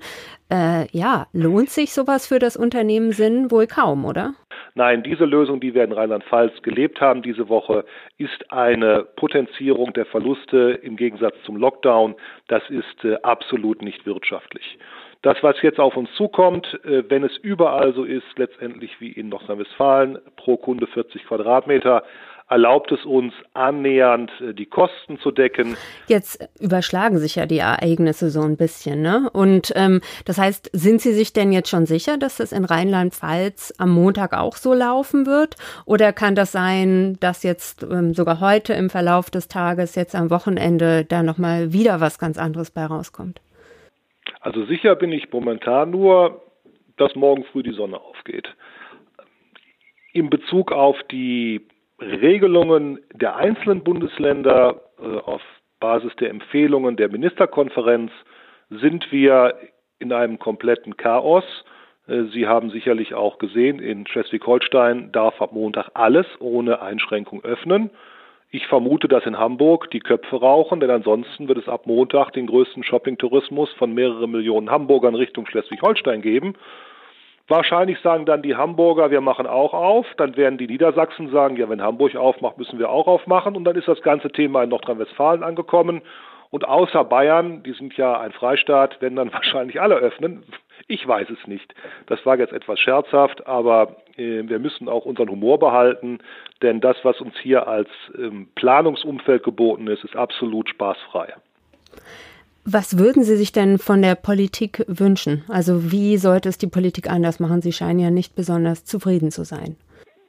Äh, 0.50 0.88
ja, 0.92 1.28
lohnt 1.34 1.70
sich 1.70 1.94
sowas 1.94 2.26
für 2.26 2.40
das 2.40 2.58
Unternehmen 2.58 3.12
Sinn 3.12 3.52
wohl 3.52 3.68
kaum, 3.68 4.06
oder? 4.06 4.34
Nein, 4.74 5.04
diese 5.04 5.26
Lösung, 5.26 5.60
die 5.60 5.74
wir 5.74 5.84
in 5.84 5.92
Rheinland-Pfalz 5.92 6.62
gelebt 6.62 7.02
haben 7.02 7.22
diese 7.22 7.50
Woche, 7.50 7.86
ist 8.18 8.52
eine 8.52 9.04
Potenzierung 9.16 9.94
der 9.94 10.06
Verluste 10.06 10.80
im 10.82 10.96
Gegensatz 10.96 11.36
zum 11.46 11.58
Lockdown. 11.58 12.16
Das 12.48 12.64
ist 12.70 13.04
äh, 13.04 13.18
absolut 13.24 13.82
nicht 13.82 14.06
wirtschaftlich. 14.06 14.78
Das, 15.22 15.38
was 15.42 15.62
jetzt 15.62 15.80
auf 15.80 15.98
uns 15.98 16.10
zukommt, 16.16 16.80
äh, 16.84 17.04
wenn 17.10 17.24
es 17.24 17.36
überall 17.38 17.94
so 17.94 18.04
ist, 18.04 18.38
letztendlich 18.38 19.00
wie 19.00 19.12
in 19.12 19.30
Nordrhein-Westfalen, 19.30 20.20
pro 20.36 20.58
Kunde 20.58 20.88
40 20.88 21.26
Quadratmeter, 21.26 22.04
erlaubt 22.50 22.92
es 22.92 23.04
uns 23.06 23.34
annähernd 23.54 24.32
äh, 24.40 24.54
die 24.54 24.66
Kosten 24.66 25.20
zu 25.20 25.32
decken. 25.32 25.76
Jetzt 26.08 26.48
überschlagen 26.60 27.18
sich 27.18 27.36
ja 27.36 27.46
die 27.46 27.58
Ereignisse 27.58 28.30
so 28.30 28.42
ein 28.42 28.58
bisschen, 28.58 29.02
ne? 29.02 29.30
Und 29.34 29.74
ähm, 29.76 30.02
das 30.26 30.38
heißt, 30.38 30.70
sind 30.74 31.02
Sie 31.02 31.14
sich 31.14 31.34
denn 31.34 31.52
jetzt 31.52 31.70
schon 31.70 31.86
sicher, 31.86 32.18
dass 32.18 32.38
das 32.38 32.52
in 32.52 32.66
Rheinland-Pfalz 32.66 33.74
am 33.78 33.90
Montag 33.90 34.34
auch 34.34 34.56
so 34.56 34.74
laufen 34.74 35.26
wird? 35.26 35.56
Oder 35.86 36.14
kann 36.14 36.36
das 36.36 36.52
sein, 36.52 37.18
dass 37.20 37.44
jetzt 37.44 37.84
ähm, 37.84 38.14
sogar 38.14 38.40
heute 38.40 38.74
im 38.74 38.90
Verlauf 38.90 39.30
des 39.30 39.48
Tages, 39.48 39.96
jetzt 39.96 40.16
am 40.16 40.30
Wochenende, 40.30 41.04
da 41.04 41.24
nochmal 41.24 41.74
wieder 41.74 42.00
was 42.00 42.20
ganz 42.20 42.38
anderes 42.38 42.72
bei 42.72 42.86
rauskommt? 42.86 43.42
Also 44.42 44.66
sicher 44.66 44.96
bin 44.96 45.12
ich 45.12 45.32
momentan 45.32 45.92
nur, 45.92 46.42
dass 46.98 47.16
morgen 47.16 47.44
früh 47.46 47.64
die 47.64 47.74
Sonne 47.74 48.00
aufgeht. 48.00 48.48
In 50.14 50.30
Bezug 50.30 50.72
auf 50.72 50.98
die 51.12 51.68
Regelungen 52.00 53.00
der 53.14 53.36
einzelnen 53.36 53.84
Bundesländer 53.84 54.82
äh, 55.00 55.18
auf 55.20 55.42
Basis 55.80 56.16
der 56.16 56.30
Empfehlungen 56.30 56.96
der 56.96 57.10
Ministerkonferenz 57.10 58.12
sind 58.70 59.12
wir 59.12 59.56
in 60.00 60.12
einem 60.14 60.40
kompletten 60.40 60.98
Chaos. 60.98 61.44
Äh, 62.08 62.24
Sie 62.34 62.48
haben 62.48 62.70
sicherlich 62.70 63.14
auch 63.14 63.38
gesehen, 63.38 63.80
in 63.80 64.08
Schleswig-Holstein 64.08 65.12
darf 65.12 65.42
ab 65.42 65.54
Montag 65.54 65.90
alles 65.94 66.28
ohne 66.40 66.82
Einschränkung 66.82 67.44
öffnen. 67.44 67.90
Ich 68.50 68.66
vermute, 68.68 69.10
dass 69.10 69.26
in 69.26 69.38
Hamburg 69.38 69.92
die 69.92 70.00
Köpfe 70.00 70.38
rauchen, 70.38 70.80
denn 70.80 70.90
ansonsten 70.90 71.50
wird 71.50 71.58
es 71.58 71.68
ab 71.68 71.86
Montag 71.86 72.32
den 72.32 72.48
größten 72.48 72.84
Shopping-Tourismus 72.84 73.70
von 73.74 73.94
mehreren 73.94 74.32
Millionen 74.32 74.72
Hamburgern 74.72 75.16
Richtung 75.16 75.46
Schleswig-Holstein 75.48 76.22
geben. 76.22 76.56
Wahrscheinlich 77.50 78.00
sagen 78.00 78.26
dann 78.26 78.42
die 78.42 78.56
Hamburger, 78.56 79.12
wir 79.12 79.22
machen 79.22 79.48
auch 79.48 79.74
auf. 79.74 80.06
Dann 80.18 80.38
werden 80.38 80.58
die 80.58 80.68
Niedersachsen 80.68 81.30
sagen, 81.30 81.58
ja, 81.58 81.70
wenn 81.70 81.82
Hamburg 81.82 82.16
aufmacht, 82.16 82.58
müssen 82.58 82.80
wir 82.80 82.90
auch 82.90 83.08
aufmachen. 83.08 83.56
Und 83.56 83.66
dann 83.66 83.76
ist 83.76 83.88
das 83.88 84.02
ganze 84.02 84.30
Thema 84.30 84.64
in 84.64 84.70
Nordrhein-Westfalen 84.70 85.44
angekommen. 85.44 86.02
Und 86.50 86.66
außer 86.66 87.04
Bayern, 87.04 87.64
die 87.64 87.74
sind 87.74 87.96
ja 87.98 88.20
ein 88.20 88.32
Freistaat, 88.32 89.02
werden 89.02 89.18
dann 89.18 89.34
wahrscheinlich 89.34 89.82
alle 89.82 89.96
öffnen. 89.96 90.44
Ich 90.88 91.06
weiß 91.06 91.30
es 91.30 91.48
nicht. 91.48 91.74
Das 92.06 92.26
war 92.26 92.38
jetzt 92.38 92.54
etwas 92.54 92.80
scherzhaft, 92.80 93.46
aber 93.46 93.98
äh, 94.16 94.44
wir 94.48 94.60
müssen 94.60 94.88
auch 94.88 95.06
unseren 95.06 95.30
Humor 95.30 95.60
behalten, 95.60 96.20
denn 96.62 96.80
das, 96.80 96.96
was 97.04 97.20
uns 97.20 97.34
hier 97.42 97.68
als 97.68 97.90
ähm, 98.18 98.48
Planungsumfeld 98.56 99.44
geboten 99.44 99.88
ist, 99.88 100.06
ist 100.06 100.16
absolut 100.16 100.70
spaßfrei. 100.70 101.34
Was 102.64 102.98
würden 102.98 103.24
Sie 103.24 103.36
sich 103.36 103.52
denn 103.52 103.78
von 103.78 104.02
der 104.02 104.16
Politik 104.16 104.84
wünschen? 104.88 105.44
Also 105.50 105.92
wie 105.92 106.18
sollte 106.18 106.50
es 106.50 106.58
die 106.58 106.68
Politik 106.68 107.10
anders 107.10 107.40
machen? 107.40 107.62
Sie 107.62 107.72
scheinen 107.72 108.00
ja 108.00 108.10
nicht 108.10 108.36
besonders 108.36 108.86
zufrieden 108.86 109.32
zu 109.32 109.44
sein. 109.44 109.78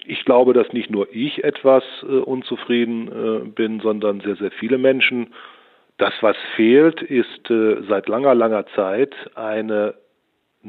Ich 0.07 0.25
glaube, 0.25 0.55
dass 0.55 0.73
nicht 0.73 0.91
nur 0.91 1.07
ich 1.13 1.45
etwas 1.45 1.85
äh, 2.03 2.07
unzufrieden 2.07 3.09
äh, 3.09 3.49
bin, 3.49 3.81
sondern 3.81 4.21
sehr, 4.21 4.37
sehr 4.37 4.51
viele 4.53 4.79
Menschen. 4.79 5.35
Das, 5.99 6.15
was 6.21 6.37
fehlt, 6.57 7.03
ist 7.03 7.51
äh, 7.51 7.83
seit 7.89 8.09
langer, 8.09 8.35
langer 8.35 8.67
Zeit 8.75 9.15
eine 9.35 9.95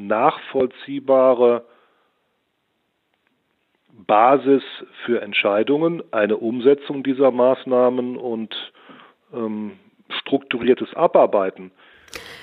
nachvollziehbare 0.08 1.65
Basis 4.08 4.63
für 5.06 5.22
Entscheidungen, 5.22 6.01
eine 6.12 6.38
Umsetzung 6.38 7.03
dieser 7.03 7.32
Maßnahmen 7.32 8.18
und 8.18 8.56
ähm, 9.34 9.77
strukturiertes 10.10 10.94
Abarbeiten. 10.94 11.72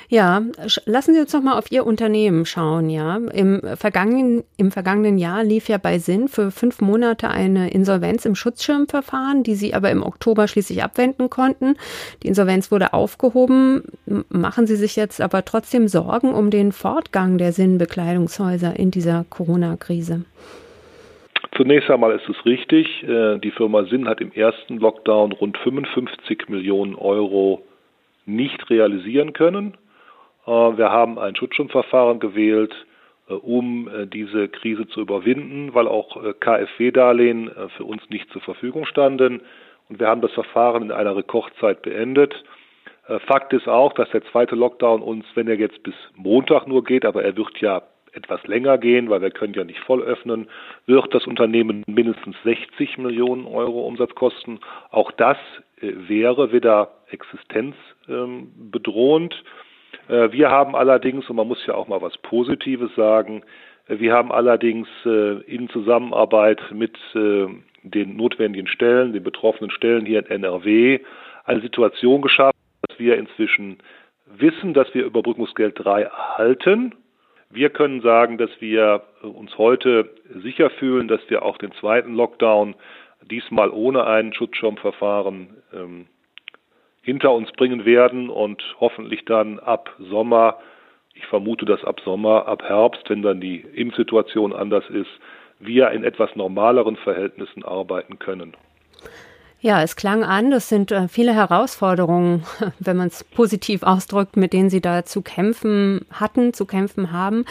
Ja, 0.09 0.43
lassen 0.85 1.15
Sie 1.15 1.21
uns 1.21 1.33
noch 1.33 1.43
mal 1.43 1.59
auf 1.59 1.73
Ihr 1.73 1.85
Unternehmen 1.85 2.47
schauen. 2.47 2.91
Ja, 2.91 3.17
im 3.17 3.61
vergangenen 3.77 4.45
im 4.57 4.71
vergangenen 4.71 5.19
Jahr 5.19 5.43
lief 5.43 5.69
ja 5.69 5.79
bei 5.79 5.99
Sinn 5.99 6.29
für 6.29 6.51
fünf 6.51 6.81
Monate 6.81 7.29
eine 7.29 7.71
Insolvenz 7.71 8.25
im 8.25 8.35
Schutzschirmverfahren, 8.35 9.43
die 9.43 9.55
Sie 9.55 9.75
aber 9.75 9.91
im 9.91 10.03
Oktober 10.03 10.47
schließlich 10.47 10.83
abwenden 10.83 11.29
konnten. 11.29 11.77
Die 12.23 12.29
Insolvenz 12.29 12.71
wurde 12.71 12.93
aufgehoben. 12.93 13.83
Machen 14.29 14.67
Sie 14.67 14.77
sich 14.77 14.97
jetzt 14.97 15.21
aber 15.21 15.45
trotzdem 15.45 15.89
Sorgen 15.89 16.33
um 16.35 16.51
den 16.51 16.73
Fortgang 16.73 17.39
der 17.39 17.53
Sinn-Bekleidungshäuser 17.53 18.79
in 18.79 18.91
dieser 18.91 19.25
Corona-Krise? 19.29 20.25
Zunächst 21.57 21.91
einmal 21.91 22.15
ist 22.15 22.29
es 22.29 22.45
richtig, 22.45 22.87
äh, 23.03 23.39
die 23.39 23.51
Firma 23.51 23.85
Sinn 23.85 24.09
hat 24.09 24.21
im 24.21 24.31
ersten 24.33 24.77
Lockdown 24.77 25.33
rund 25.33 25.57
55 25.59 26.49
Millionen 26.49 26.95
Euro 26.95 27.63
nicht 28.27 28.69
realisieren 28.69 29.33
können. 29.33 29.75
Äh, 30.47 30.51
wir 30.51 30.91
haben 30.91 31.19
ein 31.19 31.37
Schutzschirmverfahren 31.37 32.21
gewählt, 32.21 32.75
äh, 33.29 33.35
um 33.35 33.89
diese 34.13 34.49
Krise 34.49 34.87
zu 34.89 35.01
überwinden, 35.01 35.75
weil 35.75 35.89
auch 35.89 36.17
KfW-Darlehen 36.41 37.51
für 37.77 37.85
uns 37.85 38.03
nicht 38.11 38.31
zur 38.31 38.43
Verfügung 38.43 38.87
standen. 38.87 39.43
Und 39.89 40.01
wir 40.01 40.09
haben 40.09 40.21
das 40.21 40.33
Verfahren 40.33 40.85
in 40.85 40.93
einer 40.93 41.17
Rekordzeit 41.17 41.83
beendet. 41.83 42.45
Fakt 43.27 43.53
ist 43.53 43.69
auch, 43.69 43.93
dass 43.93 44.11
der 44.11 44.25
zweite 44.33 44.57
Lockdown 44.57 45.01
uns, 45.01 45.25
wenn 45.37 45.47
er 45.47 45.55
jetzt 45.55 45.81
bis 45.85 45.95
Montag 46.17 46.67
nur 46.67 46.83
geht, 46.83 47.05
aber 47.05 47.23
er 47.23 47.37
wird 47.37 47.57
ja 47.61 47.83
etwas 48.17 48.45
länger 48.47 48.79
gehen, 48.79 49.11
weil 49.11 49.21
wir 49.21 49.31
können 49.31 49.53
ja 49.55 49.65
nicht 49.65 49.81
voll 49.81 50.03
öffnen, 50.03 50.49
wird 50.87 51.13
das 51.15 51.27
Unternehmen 51.27 51.85
mindestens 51.87 52.37
60 52.45 52.97
Millionen 52.99 53.47
Euro 53.47 53.87
Umsatz 53.87 54.15
kosten. 54.15 54.61
Auch 54.91 55.11
das 55.13 55.37
äh, 55.81 55.93
wäre 56.09 56.53
wieder 56.53 56.93
existenzbedrohend. 57.11 59.35
Ähm, 59.35 59.41
wir 60.09 60.51
haben 60.51 60.77
allerdings, 60.77 61.29
und 61.29 61.37
man 61.37 61.49
muss 61.49 61.65
ja 61.67 61.75
auch 61.75 61.89
mal 61.89 62.01
was 62.01 62.17
Positives 62.19 62.95
sagen, 62.95 63.43
äh, 63.89 63.99
wir 63.99 64.13
haben 64.13 64.33
allerdings 64.33 64.89
äh, 65.05 65.41
in 65.43 65.69
Zusammenarbeit 65.69 66.61
mit 66.73 66.97
den 67.15 68.17
notwendigen 68.17 68.67
Stellen, 68.67 69.13
den 69.13 69.23
betroffenen 69.23 69.71
Stellen 69.71 70.07
hier 70.07 70.19
in 70.19 70.43
NRW, 70.43 71.01
eine 71.45 71.61
Situation 71.61 72.21
geschaffen, 72.23 72.59
dass 72.89 72.99
wir 72.99 73.17
inzwischen 73.17 73.79
wissen, 74.27 74.75
dass 74.75 74.93
wir 74.93 75.05
Überbrückungsgeld 75.05 75.75
3 75.79 76.03
erhalten 76.03 76.95
wir 77.51 77.71
können 77.71 78.01
sagen, 78.01 78.39
dass 78.39 78.51
wir 78.61 79.03
uns 79.23 79.57
heute 79.57 80.11
sicher 80.43 80.71
fühlen, 80.71 81.09
dass 81.09 81.21
wir 81.29 81.43
auch 81.43 81.59
den 81.59 81.73
zweiten 81.73 82.15
Lockdown 82.15 82.75
diesmal 83.31 83.71
ohne 83.71 84.05
ein 84.05 84.33
Schutzschirmverfahren 84.33 85.57
ähm, 85.73 86.07
hinter 87.07 87.33
uns 87.33 87.53
bringen 87.53 87.85
werden 87.85 88.29
und 88.29 88.61
hoffentlich 88.81 89.25
dann 89.27 89.61
ab 89.61 89.95
Sommer, 90.11 90.57
ich 91.15 91.25
vermute, 91.27 91.65
dass 91.65 91.85
ab 91.85 92.01
Sommer, 92.05 92.49
ab 92.49 92.65
Herbst, 92.65 93.09
wenn 93.09 93.23
dann 93.23 93.41
die 93.41 93.61
Impfsituation 93.61 94.53
anders 94.53 94.83
ist, 94.91 95.09
wir 95.61 95.93
in 95.93 96.03
etwas 96.03 96.35
normaleren 96.35 96.97
Verhältnissen 96.97 97.65
arbeiten 97.65 98.19
können. 98.19 98.55
Ja, 99.61 99.85
es 99.85 99.95
klang 99.95 100.25
an, 100.25 100.51
das 100.51 100.69
sind 100.69 100.91
äh, 100.91 101.07
viele 101.07 101.33
Herausforderungen, 101.33 102.43
wenn 102.81 102.97
man 102.97 103.07
es 103.07 103.23
positiv 103.23 103.85
ausdrückt, 103.85 104.37
mit 104.37 104.53
denen 104.53 104.69
Sie 104.69 104.81
da 104.81 105.05
zu 105.05 105.23
kämpfen 105.23 106.01
hatten, 106.11 106.55
zu 106.55 106.67
kämpfen 106.67 107.13
haben. 107.13 107.45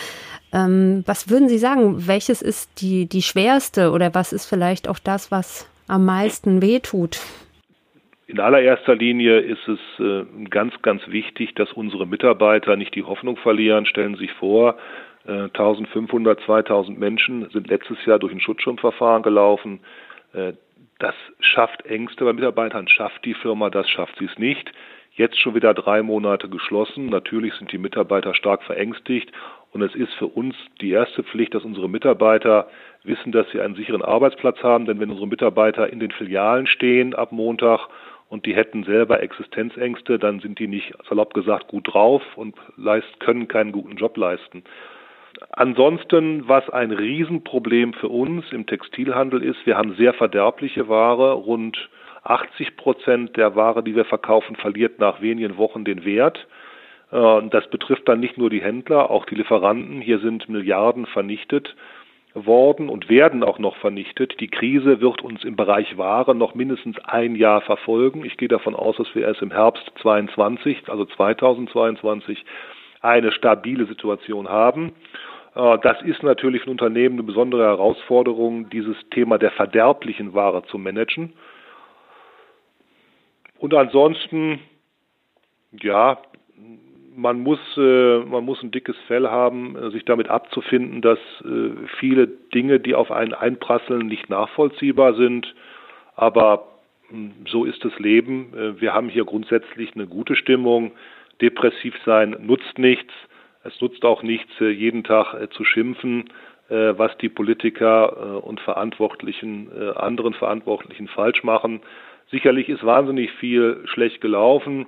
Ähm, 0.51 1.03
was 1.05 1.29
würden 1.29 1.47
Sie 1.47 1.59
sagen, 1.59 2.07
welches 2.07 2.41
ist 2.41 2.81
die, 2.81 3.05
die 3.05 3.21
schwerste 3.21 3.91
oder 3.91 4.13
was 4.13 4.33
ist 4.33 4.47
vielleicht 4.47 4.89
auch 4.89 4.99
das, 4.99 5.31
was 5.31 5.65
am 5.87 6.03
meisten 6.03 6.61
wehtut? 6.61 7.21
In 8.27 8.39
allererster 8.39 8.95
Linie 8.95 9.39
ist 9.39 9.67
es 9.67 9.79
äh, 9.99 10.25
ganz, 10.49 10.73
ganz 10.81 11.07
wichtig, 11.07 11.53
dass 11.55 11.71
unsere 11.73 12.07
Mitarbeiter 12.07 12.75
nicht 12.75 12.95
die 12.95 13.03
Hoffnung 13.03 13.37
verlieren. 13.37 13.85
Stellen 13.85 14.15
Sie 14.15 14.25
sich 14.25 14.33
vor, 14.33 14.77
äh, 15.27 15.49
1500, 15.53 16.41
2000 16.41 16.97
Menschen 16.97 17.47
sind 17.51 17.67
letztes 17.67 18.03
Jahr 18.05 18.17
durch 18.17 18.33
ein 18.33 18.39
Schutzschirmverfahren 18.39 19.21
gelaufen. 19.21 19.79
Äh, 20.33 20.53
das 20.97 21.13
schafft 21.39 21.85
Ängste 21.85 22.25
bei 22.25 22.33
Mitarbeitern, 22.33 22.87
schafft 22.87 23.25
die 23.25 23.35
Firma 23.35 23.69
das, 23.69 23.87
schafft 23.89 24.17
sie 24.17 24.25
es 24.25 24.37
nicht. 24.39 24.71
Jetzt 25.11 25.39
schon 25.39 25.55
wieder 25.55 25.73
drei 25.73 26.01
Monate 26.01 26.49
geschlossen. 26.49 27.07
Natürlich 27.07 27.53
sind 27.53 27.71
die 27.71 27.77
Mitarbeiter 27.77 28.33
stark 28.33 28.63
verängstigt 28.63 29.31
und 29.71 29.81
es 29.81 29.93
ist 29.93 30.13
für 30.15 30.27
uns 30.27 30.55
die 30.81 30.91
erste 30.91 31.23
Pflicht, 31.23 31.53
dass 31.53 31.63
unsere 31.63 31.89
Mitarbeiter 31.89 32.67
wissen, 33.03 33.31
dass 33.31 33.49
sie 33.51 33.61
einen 33.61 33.75
sicheren 33.75 34.01
Arbeitsplatz 34.01 34.63
haben. 34.63 34.85
Denn 34.85 34.99
wenn 34.99 35.09
unsere 35.09 35.27
Mitarbeiter 35.27 35.91
in 35.91 35.99
den 35.99 36.11
Filialen 36.11 36.65
stehen 36.65 37.13
ab 37.13 37.31
Montag 37.31 37.87
und 38.29 38.45
die 38.45 38.55
hätten 38.55 38.83
selber 38.83 39.21
Existenzängste, 39.21 40.19
dann 40.19 40.39
sind 40.39 40.59
die 40.59 40.67
nicht 40.67 40.93
salopp 41.07 41.33
gesagt 41.33 41.67
gut 41.67 41.93
drauf 41.93 42.23
und 42.35 42.55
können 43.19 43.47
keinen 43.47 43.71
guten 43.71 43.95
Job 43.95 44.17
leisten. 44.17 44.63
Ansonsten, 45.51 46.47
was 46.47 46.69
ein 46.69 46.91
Riesenproblem 46.91 47.93
für 47.93 48.07
uns 48.07 48.45
im 48.51 48.65
Textilhandel 48.65 49.43
ist, 49.43 49.65
wir 49.65 49.77
haben 49.77 49.95
sehr 49.95 50.13
verderbliche 50.13 50.87
Ware. 50.87 51.33
Rund 51.33 51.89
80 52.23 52.77
Prozent 52.77 53.37
der 53.37 53.55
Ware, 53.55 53.83
die 53.83 53.95
wir 53.95 54.05
verkaufen, 54.05 54.55
verliert 54.55 54.99
nach 54.99 55.21
wenigen 55.21 55.57
Wochen 55.57 55.83
den 55.83 56.05
Wert. 56.05 56.47
Äh, 57.11 57.41
das 57.49 57.67
betrifft 57.69 58.07
dann 58.07 58.19
nicht 58.19 58.37
nur 58.37 58.49
die 58.49 58.61
Händler, 58.61 59.11
auch 59.11 59.25
die 59.25 59.35
Lieferanten. 59.35 60.01
Hier 60.01 60.19
sind 60.19 60.49
Milliarden 60.49 61.05
vernichtet 61.05 61.75
worden 62.35 62.89
und 62.89 63.09
werden 63.09 63.43
auch 63.43 63.59
noch 63.59 63.77
vernichtet. 63.77 64.39
Die 64.41 64.49
Krise 64.49 64.99
wird 64.99 65.21
uns 65.21 65.43
im 65.45 65.55
Bereich 65.55 65.97
Ware 65.97 66.35
noch 66.35 66.53
mindestens 66.53 66.97
ein 67.05 67.35
Jahr 67.35 67.61
verfolgen. 67.61 68.25
Ich 68.25 68.37
gehe 68.37 68.49
davon 68.49 68.75
aus, 68.75 68.97
dass 68.97 69.15
wir 69.15 69.23
erst 69.25 69.41
im 69.41 69.51
Herbst 69.51 69.89
22, 70.01 70.89
also 70.89 71.05
2022, 71.05 72.43
eine 73.01 73.31
stabile 73.31 73.85
Situation 73.85 74.49
haben. 74.49 74.91
Äh, 75.55 75.77
das 75.81 76.01
ist 76.01 76.23
natürlich 76.23 76.63
für 76.63 76.69
ein 76.69 76.71
Unternehmen 76.71 77.15
eine 77.15 77.23
besondere 77.23 77.63
Herausforderung, 77.63 78.69
dieses 78.69 78.97
Thema 79.11 79.37
der 79.37 79.51
verderblichen 79.51 80.33
Ware 80.33 80.63
zu 80.63 80.77
managen. 80.77 81.33
Und 83.57 83.73
ansonsten, 83.73 84.59
ja, 85.71 86.17
man 87.15 87.39
muss, 87.39 87.59
äh, 87.77 88.19
man 88.19 88.43
muss 88.43 88.61
ein 88.61 88.71
dickes 88.71 88.97
Fell 89.07 89.27
haben, 89.27 89.75
äh, 89.75 89.91
sich 89.91 90.05
damit 90.05 90.29
abzufinden, 90.29 91.01
dass 91.01 91.19
viele 91.99 92.27
Dinge, 92.27 92.79
die 92.79 92.95
auf 92.95 93.11
einen 93.11 93.33
einprasseln, 93.33 94.07
nicht 94.07 94.29
nachvollziehbar 94.29 95.15
sind. 95.15 95.53
Aber 96.15 96.67
hm, 97.09 97.31
so 97.47 97.65
ist 97.65 97.83
das 97.83 97.97
Leben. 97.99 98.77
Wir 98.79 98.93
haben 98.93 99.09
hier 99.09 99.25
grundsätzlich 99.25 99.95
eine 99.95 100.07
gute 100.07 100.35
Stimmung. 100.35 100.91
Depressiv 101.41 101.95
sein 102.05 102.35
nutzt 102.41 102.77
nichts. 102.77 103.13
Es 103.65 103.81
nutzt 103.81 104.05
auch 104.05 104.21
nichts, 104.21 104.51
äh, 104.61 104.69
jeden 104.69 105.03
Tag 105.03 105.33
äh, 105.33 105.49
zu 105.49 105.65
schimpfen, 105.65 106.29
äh, 106.69 106.93
was 106.97 107.17
die 107.17 107.29
Politiker 107.29 108.43
und 108.43 108.59
Verantwortlichen, 108.61 109.69
anderen 109.95 110.33
Verantwortlichen 110.33 111.07
falsch 111.07 111.43
machen. 111.43 111.81
Sicherlich 112.29 112.69
ist 112.69 112.85
wahnsinnig 112.85 113.31
viel 113.33 113.81
schlecht 113.85 114.21
gelaufen. 114.21 114.85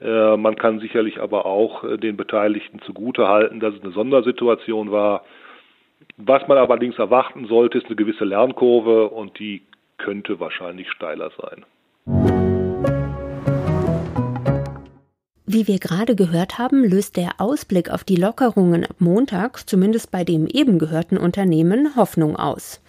Äh, 0.00 0.36
man 0.36 0.56
kann 0.56 0.80
sicherlich 0.80 1.20
aber 1.20 1.46
auch 1.46 1.84
äh, 1.84 1.98
den 1.98 2.16
Beteiligten 2.16 2.80
zugutehalten, 2.86 3.60
dass 3.60 3.74
es 3.74 3.82
eine 3.82 3.92
Sondersituation 3.92 4.90
war. 4.90 5.24
Was 6.16 6.46
man 6.48 6.58
allerdings 6.58 6.98
erwarten 6.98 7.46
sollte, 7.46 7.78
ist 7.78 7.86
eine 7.86 7.96
gewisse 7.96 8.24
Lernkurve 8.24 9.08
und 9.08 9.38
die 9.38 9.62
könnte 9.98 10.40
wahrscheinlich 10.40 10.90
steiler 10.90 11.30
sein. 11.38 11.64
Wie 15.52 15.66
wir 15.66 15.78
gerade 15.80 16.14
gehört 16.14 16.58
haben, 16.58 16.84
löst 16.84 17.16
der 17.16 17.32
Ausblick 17.38 17.90
auf 17.90 18.04
die 18.04 18.16
Lockerungen 18.16 18.84
ab 18.84 18.96
Montag, 19.00 19.68
zumindest 19.68 20.12
bei 20.12 20.22
dem 20.22 20.46
eben 20.46 20.78
gehörten 20.78 21.18
Unternehmen, 21.18 21.96
Hoffnung 21.96 22.36
aus. 22.36 22.80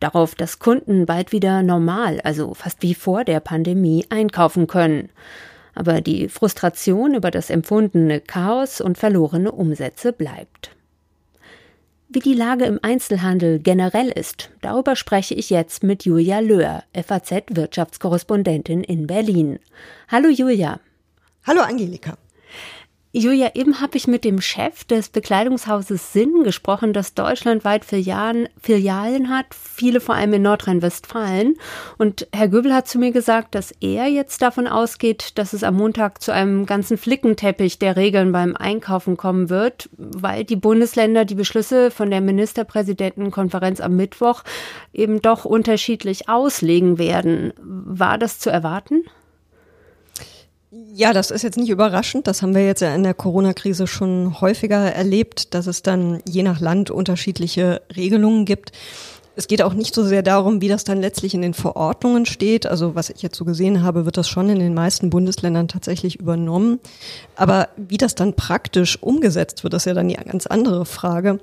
Darauf, 0.00 0.34
dass 0.34 0.58
Kunden 0.58 1.06
bald 1.06 1.32
wieder 1.32 1.62
normal, 1.62 2.20
also 2.24 2.54
fast 2.54 2.82
wie 2.82 2.94
vor 2.94 3.24
der 3.24 3.40
Pandemie, 3.40 4.06
einkaufen 4.08 4.66
können. 4.66 5.10
Aber 5.76 6.00
die 6.00 6.28
Frustration 6.28 7.14
über 7.14 7.30
das 7.30 7.50
empfundene 7.50 8.20
Chaos 8.20 8.80
und 8.80 8.98
verlorene 8.98 9.52
Umsätze 9.52 10.12
bleibt. 10.12 10.74
Wie 12.08 12.20
die 12.20 12.34
Lage 12.34 12.64
im 12.64 12.78
Einzelhandel 12.82 13.58
generell 13.58 14.08
ist, 14.08 14.50
darüber 14.62 14.96
spreche 14.96 15.34
ich 15.34 15.50
jetzt 15.50 15.82
mit 15.82 16.04
Julia 16.04 16.38
Löhr, 16.38 16.82
FAZ-Wirtschaftskorrespondentin 16.94 18.82
in 18.82 19.06
Berlin. 19.06 19.58
Hallo 20.08 20.28
Julia. 20.28 20.80
Hallo 21.46 21.60
Angelika. 21.60 22.16
Julia, 23.18 23.52
eben 23.54 23.80
habe 23.80 23.96
ich 23.96 24.06
mit 24.06 24.26
dem 24.26 24.42
Chef 24.42 24.84
des 24.84 25.08
Bekleidungshauses 25.08 26.12
Sinn 26.12 26.42
gesprochen, 26.44 26.92
das 26.92 27.14
deutschlandweit 27.14 27.86
Filialen, 27.86 28.46
Filialen 28.60 29.30
hat, 29.30 29.46
viele 29.54 30.00
vor 30.00 30.16
allem 30.16 30.34
in 30.34 30.42
Nordrhein-Westfalen. 30.42 31.56
Und 31.96 32.28
Herr 32.34 32.48
Göbel 32.48 32.74
hat 32.74 32.88
zu 32.88 32.98
mir 32.98 33.12
gesagt, 33.12 33.54
dass 33.54 33.72
er 33.80 34.06
jetzt 34.08 34.42
davon 34.42 34.66
ausgeht, 34.66 35.38
dass 35.38 35.54
es 35.54 35.64
am 35.64 35.76
Montag 35.76 36.20
zu 36.20 36.30
einem 36.30 36.66
ganzen 36.66 36.98
Flickenteppich 36.98 37.78
der 37.78 37.96
Regeln 37.96 38.32
beim 38.32 38.54
Einkaufen 38.54 39.16
kommen 39.16 39.48
wird, 39.48 39.88
weil 39.96 40.44
die 40.44 40.56
Bundesländer 40.56 41.24
die 41.24 41.36
Beschlüsse 41.36 41.90
von 41.90 42.10
der 42.10 42.20
Ministerpräsidentenkonferenz 42.20 43.80
am 43.80 43.96
Mittwoch 43.96 44.44
eben 44.92 45.22
doch 45.22 45.46
unterschiedlich 45.46 46.28
auslegen 46.28 46.98
werden. 46.98 47.54
War 47.62 48.18
das 48.18 48.38
zu 48.40 48.50
erwarten? 48.50 49.04
Ja, 50.92 51.12
das 51.12 51.30
ist 51.30 51.42
jetzt 51.42 51.56
nicht 51.56 51.70
überraschend. 51.70 52.26
Das 52.26 52.42
haben 52.42 52.54
wir 52.54 52.66
jetzt 52.66 52.82
ja 52.82 52.94
in 52.94 53.02
der 53.02 53.14
Corona-Krise 53.14 53.86
schon 53.86 54.40
häufiger 54.40 54.92
erlebt, 54.92 55.54
dass 55.54 55.66
es 55.66 55.82
dann 55.82 56.20
je 56.28 56.42
nach 56.42 56.60
Land 56.60 56.90
unterschiedliche 56.90 57.80
Regelungen 57.96 58.44
gibt. 58.44 58.72
Es 59.36 59.46
geht 59.46 59.62
auch 59.62 59.74
nicht 59.74 59.94
so 59.94 60.02
sehr 60.02 60.22
darum, 60.22 60.60
wie 60.60 60.68
das 60.68 60.84
dann 60.84 61.00
letztlich 61.00 61.34
in 61.34 61.42
den 61.42 61.54
Verordnungen 61.54 62.26
steht. 62.26 62.66
Also 62.66 62.94
was 62.94 63.10
ich 63.10 63.22
jetzt 63.22 63.36
so 63.36 63.44
gesehen 63.44 63.82
habe, 63.82 64.04
wird 64.04 64.16
das 64.16 64.28
schon 64.28 64.48
in 64.48 64.58
den 64.58 64.74
meisten 64.74 65.08
Bundesländern 65.10 65.68
tatsächlich 65.68 66.18
übernommen. 66.18 66.80
Aber 67.36 67.68
wie 67.76 67.98
das 67.98 68.14
dann 68.14 68.34
praktisch 68.34 69.02
umgesetzt 69.02 69.64
wird, 69.64 69.74
ist 69.74 69.86
ja 69.86 69.94
dann 69.94 70.08
die 70.08 70.14
ganz 70.14 70.46
andere 70.46 70.84
Frage. 70.84 71.38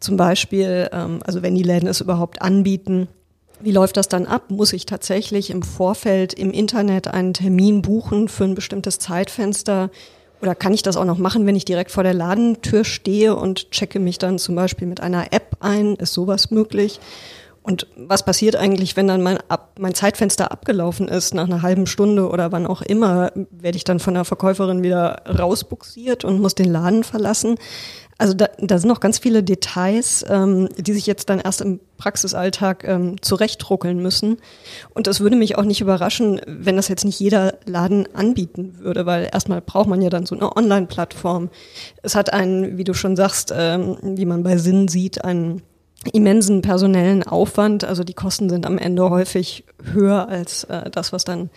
Zum 0.00 0.16
Beispiel, 0.16 0.88
ähm, 0.92 1.20
also 1.24 1.42
wenn 1.42 1.54
die 1.54 1.62
Läden 1.62 1.88
es 1.88 2.00
überhaupt 2.00 2.42
anbieten, 2.42 3.08
wie 3.64 3.72
läuft 3.72 3.96
das 3.96 4.08
dann 4.08 4.26
ab? 4.26 4.50
Muss 4.50 4.72
ich 4.72 4.86
tatsächlich 4.86 5.50
im 5.50 5.62
Vorfeld 5.62 6.34
im 6.34 6.50
Internet 6.50 7.08
einen 7.08 7.32
Termin 7.32 7.82
buchen 7.82 8.28
für 8.28 8.44
ein 8.44 8.54
bestimmtes 8.54 8.98
Zeitfenster? 8.98 9.90
Oder 10.42 10.54
kann 10.54 10.74
ich 10.74 10.82
das 10.82 10.96
auch 10.96 11.06
noch 11.06 11.18
machen, 11.18 11.46
wenn 11.46 11.56
ich 11.56 11.64
direkt 11.64 11.90
vor 11.90 12.02
der 12.02 12.12
Ladentür 12.12 12.84
stehe 12.84 13.34
und 13.34 13.70
checke 13.70 13.98
mich 13.98 14.18
dann 14.18 14.38
zum 14.38 14.54
Beispiel 14.54 14.86
mit 14.86 15.00
einer 15.00 15.32
App 15.32 15.56
ein? 15.60 15.96
Ist 15.96 16.12
sowas 16.12 16.50
möglich? 16.50 17.00
Und 17.62 17.86
was 17.96 18.26
passiert 18.26 18.56
eigentlich, 18.56 18.94
wenn 18.94 19.08
dann 19.08 19.22
mein, 19.22 19.38
Ab 19.48 19.76
mein 19.78 19.94
Zeitfenster 19.94 20.52
abgelaufen 20.52 21.08
ist, 21.08 21.32
nach 21.32 21.44
einer 21.44 21.62
halben 21.62 21.86
Stunde 21.86 22.28
oder 22.28 22.52
wann 22.52 22.66
auch 22.66 22.82
immer, 22.82 23.32
werde 23.50 23.78
ich 23.78 23.84
dann 23.84 24.00
von 24.00 24.12
der 24.12 24.26
Verkäuferin 24.26 24.82
wieder 24.82 25.22
rausbuxiert 25.26 26.26
und 26.26 26.40
muss 26.40 26.54
den 26.54 26.70
Laden 26.70 27.04
verlassen? 27.04 27.56
Also 28.16 28.34
da, 28.34 28.46
da 28.58 28.78
sind 28.78 28.88
noch 28.88 29.00
ganz 29.00 29.18
viele 29.18 29.42
Details, 29.42 30.24
ähm, 30.28 30.68
die 30.78 30.92
sich 30.92 31.06
jetzt 31.06 31.28
dann 31.30 31.40
erst 31.40 31.60
im 31.60 31.80
Praxisalltag 31.98 32.84
ähm, 32.84 33.20
zurechtruckeln 33.20 34.00
müssen. 34.00 34.38
Und 34.94 35.08
es 35.08 35.20
würde 35.20 35.36
mich 35.36 35.58
auch 35.58 35.64
nicht 35.64 35.80
überraschen, 35.80 36.40
wenn 36.46 36.76
das 36.76 36.88
jetzt 36.88 37.04
nicht 37.04 37.18
jeder 37.18 37.58
Laden 37.66 38.06
anbieten 38.14 38.76
würde, 38.78 39.06
weil 39.06 39.28
erstmal 39.32 39.60
braucht 39.60 39.88
man 39.88 40.00
ja 40.00 40.10
dann 40.10 40.26
so 40.26 40.36
eine 40.36 40.56
Online-Plattform. 40.56 41.50
Es 42.02 42.14
hat 42.14 42.32
einen, 42.32 42.78
wie 42.78 42.84
du 42.84 42.94
schon 42.94 43.16
sagst, 43.16 43.52
ähm, 43.56 43.96
wie 44.02 44.26
man 44.26 44.42
bei 44.42 44.58
Sinn 44.58 44.86
sieht, 44.88 45.24
einen 45.24 45.62
immensen 46.12 46.62
personellen 46.62 47.22
Aufwand. 47.22 47.84
Also 47.84 48.04
die 48.04 48.14
Kosten 48.14 48.48
sind 48.48 48.66
am 48.66 48.78
Ende 48.78 49.08
häufig 49.10 49.64
höher 49.82 50.28
als 50.28 50.64
äh, 50.64 50.90
das, 50.90 51.12
was 51.12 51.24
dann 51.24 51.50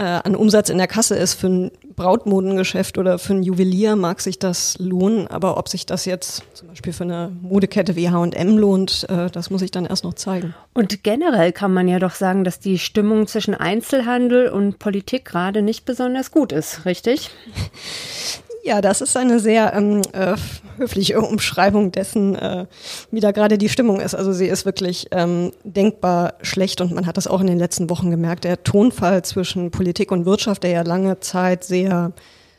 äh, 0.00 0.20
an 0.24 0.34
Umsatz 0.34 0.70
in 0.70 0.78
der 0.78 0.86
Kasse 0.86 1.14
ist 1.14 1.34
für 1.34 1.48
ein 1.48 1.70
Brautmodengeschäft 1.94 2.96
oder 2.96 3.18
für 3.18 3.34
ein 3.34 3.42
Juwelier, 3.42 3.96
mag 3.96 4.22
sich 4.22 4.38
das 4.38 4.78
lohnen. 4.78 5.26
Aber 5.26 5.58
ob 5.58 5.68
sich 5.68 5.84
das 5.84 6.06
jetzt 6.06 6.42
zum 6.54 6.68
Beispiel 6.68 6.94
für 6.94 7.04
eine 7.04 7.30
Modekette 7.42 7.96
wie 7.96 8.08
H&M 8.08 8.56
lohnt, 8.56 9.06
äh, 9.10 9.30
das 9.30 9.50
muss 9.50 9.60
ich 9.60 9.70
dann 9.70 9.84
erst 9.84 10.04
noch 10.04 10.14
zeigen. 10.14 10.54
Und 10.72 11.04
generell 11.04 11.52
kann 11.52 11.74
man 11.74 11.86
ja 11.86 11.98
doch 11.98 12.14
sagen, 12.14 12.44
dass 12.44 12.58
die 12.58 12.78
Stimmung 12.78 13.26
zwischen 13.26 13.54
Einzelhandel 13.54 14.48
und 14.48 14.78
Politik 14.78 15.26
gerade 15.26 15.60
nicht 15.60 15.84
besonders 15.84 16.30
gut 16.30 16.52
ist, 16.52 16.86
richtig? 16.86 17.30
Ja, 18.62 18.80
das 18.82 19.00
ist 19.00 19.16
eine 19.16 19.40
sehr 19.40 19.72
ähm, 19.74 20.02
äh, 20.12 20.36
höfliche 20.76 21.20
Umschreibung 21.20 21.92
dessen, 21.92 22.34
äh, 22.34 22.66
wie 23.10 23.20
da 23.20 23.32
gerade 23.32 23.56
die 23.56 23.70
Stimmung 23.70 24.00
ist. 24.00 24.14
Also 24.14 24.32
sie 24.32 24.46
ist 24.46 24.66
wirklich 24.66 25.06
ähm, 25.12 25.52
denkbar 25.64 26.34
schlecht 26.42 26.80
und 26.82 26.92
man 26.92 27.06
hat 27.06 27.16
das 27.16 27.26
auch 27.26 27.40
in 27.40 27.46
den 27.46 27.58
letzten 27.58 27.88
Wochen 27.88 28.10
gemerkt. 28.10 28.44
Der 28.44 28.62
Tonfall 28.62 29.22
zwischen 29.22 29.70
Politik 29.70 30.12
und 30.12 30.26
Wirtschaft, 30.26 30.62
der 30.62 30.70
ja 30.70 30.82
lange 30.82 31.20
Zeit 31.20 31.64
sehr, 31.64 32.12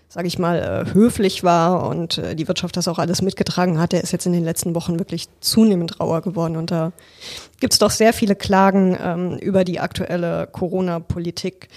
sage 0.09 0.27
ich 0.27 0.39
mal, 0.39 0.87
äh, 0.87 0.93
höflich 0.93 1.43
war 1.43 1.87
und 1.87 2.17
äh, 2.17 2.35
die 2.35 2.47
Wirtschaft 2.47 2.77
das 2.77 2.87
auch 2.87 2.97
alles 2.97 3.21
mitgetragen 3.21 3.79
hat, 3.79 3.91
der 3.91 4.01
ist 4.01 4.11
jetzt 4.11 4.25
in 4.25 4.33
den 4.33 4.43
letzten 4.43 4.73
Wochen 4.73 4.97
wirklich 4.97 5.27
zunehmend 5.39 5.99
rauer 5.99 6.21
geworden. 6.21 6.57
Und 6.57 6.71
da 6.71 6.93
gibt's 7.59 7.77
doch 7.77 7.91
sehr 7.91 8.13
viele 8.13 8.35
Klagen 8.35 8.97
ähm, 8.99 9.37
über 9.37 9.63
die 9.63 9.79
aktuelle 9.79 10.47
Corona-Politik. 10.51 11.67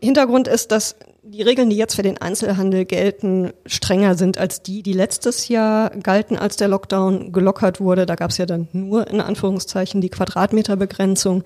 Hintergrund 0.00 0.48
ist, 0.48 0.72
dass 0.72 0.96
die 1.28 1.42
Regeln, 1.42 1.70
die 1.70 1.76
jetzt 1.76 1.96
für 1.96 2.02
den 2.02 2.18
Einzelhandel 2.18 2.84
gelten, 2.84 3.52
strenger 3.66 4.14
sind 4.14 4.38
als 4.38 4.62
die, 4.62 4.82
die 4.82 4.92
letztes 4.92 5.48
Jahr 5.48 5.90
galten, 5.90 6.36
als 6.36 6.56
der 6.56 6.68
Lockdown 6.68 7.32
gelockert 7.32 7.80
wurde. 7.80 8.06
Da 8.06 8.14
gab 8.14 8.30
es 8.30 8.38
ja 8.38 8.46
dann 8.46 8.68
nur 8.72 9.08
in 9.08 9.20
Anführungszeichen 9.20 10.00
die 10.00 10.08
Quadratmeterbegrenzung. 10.08 11.42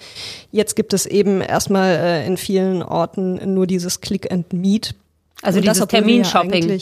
Jetzt 0.52 0.76
gibt 0.76 0.92
es 0.92 1.06
eben 1.06 1.40
erstmal 1.40 1.96
äh, 1.96 2.26
in 2.26 2.36
vielen 2.36 2.82
Orten 2.82 3.54
nur 3.54 3.66
dieses 3.66 4.00
Click 4.00 4.30
and 4.30 4.52
Meet. 4.52 4.94
Also 5.42 5.58
Und 5.58 5.66
dieses 5.66 5.86
Terminshopping. 5.86 6.68
Ja 6.68 6.76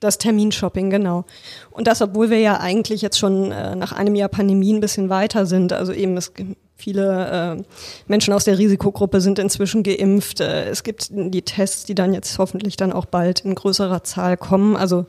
das 0.00 0.18
Terminshopping, 0.18 0.90
genau. 0.90 1.24
Und 1.70 1.86
das, 1.86 2.02
obwohl 2.02 2.30
wir 2.30 2.38
ja 2.38 2.60
eigentlich 2.60 3.02
jetzt 3.02 3.18
schon 3.18 3.50
äh, 3.52 3.74
nach 3.74 3.92
einem 3.92 4.14
Jahr 4.14 4.28
Pandemie 4.28 4.72
ein 4.72 4.80
bisschen 4.80 5.08
weiter 5.08 5.46
sind. 5.46 5.72
Also 5.72 5.92
eben, 5.92 6.16
es 6.16 6.32
Viele 6.80 7.56
äh, 7.58 7.62
Menschen 8.06 8.32
aus 8.32 8.44
der 8.44 8.56
Risikogruppe 8.56 9.20
sind 9.20 9.40
inzwischen 9.40 9.82
geimpft. 9.82 10.40
Äh, 10.40 10.68
es 10.68 10.84
gibt 10.84 11.08
die 11.10 11.42
Tests, 11.42 11.86
die 11.86 11.96
dann 11.96 12.14
jetzt 12.14 12.38
hoffentlich 12.38 12.76
dann 12.76 12.92
auch 12.92 13.04
bald 13.04 13.40
in 13.40 13.56
größerer 13.56 14.04
Zahl 14.04 14.36
kommen. 14.36 14.76
Also 14.76 15.06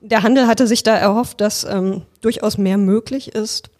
der 0.00 0.24
Handel 0.24 0.48
hatte 0.48 0.66
sich 0.66 0.82
da 0.82 0.96
erhofft, 0.96 1.40
dass 1.40 1.62
ähm, 1.62 2.02
durchaus 2.20 2.58
mehr 2.58 2.78
möglich 2.78 3.32
ist. 3.32 3.70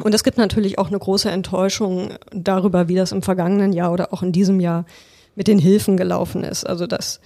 Und 0.00 0.14
es 0.14 0.22
gibt 0.22 0.38
natürlich 0.38 0.78
auch 0.78 0.86
eine 0.86 0.98
große 1.00 1.28
Enttäuschung 1.28 2.10
darüber, 2.30 2.86
wie 2.86 2.94
das 2.94 3.10
im 3.10 3.22
vergangenen 3.22 3.72
Jahr 3.72 3.92
oder 3.92 4.12
auch 4.12 4.22
in 4.22 4.30
diesem 4.30 4.60
Jahr 4.60 4.86
mit 5.34 5.48
den 5.48 5.58
Hilfen 5.58 5.96
gelaufen 5.96 6.44
ist. 6.44 6.64
Also 6.64 6.86
dass 6.86 7.20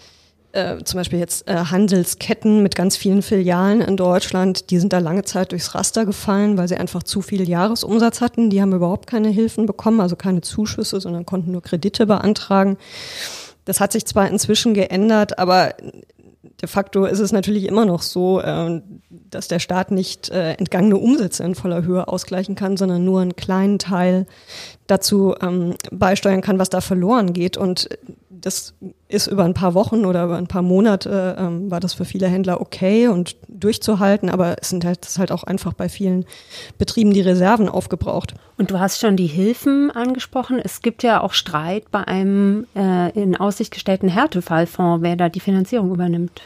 äh, 0.52 0.82
zum 0.82 0.98
Beispiel 0.98 1.18
jetzt 1.18 1.48
äh, 1.48 1.54
Handelsketten 1.54 2.62
mit 2.62 2.74
ganz 2.74 2.96
vielen 2.96 3.22
Filialen 3.22 3.80
in 3.80 3.96
Deutschland, 3.96 4.70
die 4.70 4.78
sind 4.78 4.92
da 4.92 4.98
lange 4.98 5.24
Zeit 5.24 5.52
durchs 5.52 5.74
Raster 5.74 6.04
gefallen, 6.04 6.58
weil 6.58 6.68
sie 6.68 6.76
einfach 6.76 7.02
zu 7.02 7.22
viel 7.22 7.48
Jahresumsatz 7.48 8.20
hatten. 8.20 8.50
Die 8.50 8.60
haben 8.60 8.74
überhaupt 8.74 9.06
keine 9.06 9.28
Hilfen 9.28 9.66
bekommen, 9.66 10.00
also 10.00 10.16
keine 10.16 10.40
Zuschüsse, 10.40 11.00
sondern 11.00 11.24
konnten 11.24 11.52
nur 11.52 11.62
Kredite 11.62 12.06
beantragen. 12.06 12.78
Das 13.64 13.80
hat 13.80 13.92
sich 13.92 14.06
zwar 14.06 14.28
inzwischen 14.28 14.74
geändert, 14.74 15.38
aber 15.38 15.74
de 16.42 16.68
facto 16.68 17.05
ist 17.05 17.20
es 17.20 17.33
natürlich 17.33 17.66
immer 17.66 17.85
noch 17.85 18.03
so, 18.03 18.40
äh, 18.40 18.81
dass 19.11 19.48
der 19.48 19.59
Staat 19.59 19.90
nicht 19.90 20.31
äh, 20.31 20.53
entgangene 20.55 20.96
Umsätze 20.96 21.44
in 21.44 21.55
voller 21.55 21.83
Höhe 21.83 22.09
ausgleichen 22.09 22.55
kann, 22.55 22.76
sondern 22.76 23.05
nur 23.05 23.20
einen 23.20 23.37
kleinen 23.37 23.79
Teil 23.79 24.26
dazu 24.87 25.35
ähm, 25.42 25.74
beisteuern 25.90 26.40
kann, 26.40 26.59
was 26.59 26.70
da 26.70 26.81
verloren 26.81 27.33
geht. 27.33 27.57
Und 27.57 27.88
das 28.31 28.74
ist 29.09 29.26
über 29.26 29.44
ein 29.44 29.55
paar 29.55 29.74
Wochen 29.74 30.07
oder 30.07 30.24
über 30.24 30.37
ein 30.37 30.46
paar 30.46 30.62
Monate 30.62 31.37
ähm, 31.38 31.70
war 31.70 31.81
das 31.81 31.92
für 31.92 32.05
viele 32.05 32.29
Händler 32.29 32.61
okay 32.61 33.09
und 33.09 33.37
durchzuhalten, 33.48 34.31
aber 34.31 34.57
es 34.61 34.70
sind 34.70 34.85
halt, 34.85 35.05
es 35.05 35.12
ist 35.12 35.18
halt 35.18 35.33
auch 35.33 35.44
einfach 35.44 35.74
bei 35.74 35.88
vielen 35.88 36.24
Betrieben 36.79 37.12
die 37.12 37.20
Reserven 37.20 37.68
aufgebraucht. 37.68 38.35
Und 38.60 38.70
du 38.70 38.78
hast 38.78 39.00
schon 39.00 39.16
die 39.16 39.26
Hilfen 39.26 39.90
angesprochen. 39.90 40.60
Es 40.62 40.82
gibt 40.82 41.02
ja 41.02 41.22
auch 41.22 41.32
Streit 41.32 41.90
bei 41.90 42.06
einem 42.06 42.66
äh, 42.76 43.08
in 43.18 43.34
Aussicht 43.34 43.72
gestellten 43.72 44.08
Härtefallfonds, 44.08 45.02
wer 45.02 45.16
da 45.16 45.30
die 45.30 45.40
Finanzierung 45.40 45.90
übernimmt. 45.94 46.42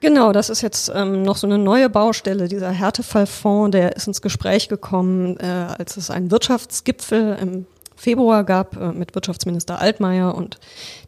Genau, 0.00 0.32
das 0.32 0.50
ist 0.50 0.62
jetzt 0.62 0.90
ähm, 0.92 1.22
noch 1.22 1.36
so 1.36 1.46
eine 1.46 1.58
neue 1.58 1.88
Baustelle. 1.88 2.48
Dieser 2.48 2.72
Härtefallfonds, 2.72 3.70
der 3.70 3.94
ist 3.94 4.08
ins 4.08 4.20
Gespräch 4.20 4.68
gekommen, 4.68 5.36
äh, 5.38 5.46
als 5.46 5.96
es 5.96 6.10
einen 6.10 6.32
Wirtschaftsgipfel 6.32 7.38
im 7.40 7.66
Februar 7.94 8.44
gab 8.44 8.76
äh, 8.76 8.92
mit 8.92 9.14
Wirtschaftsminister 9.14 9.80
Altmaier 9.80 10.34
und 10.34 10.58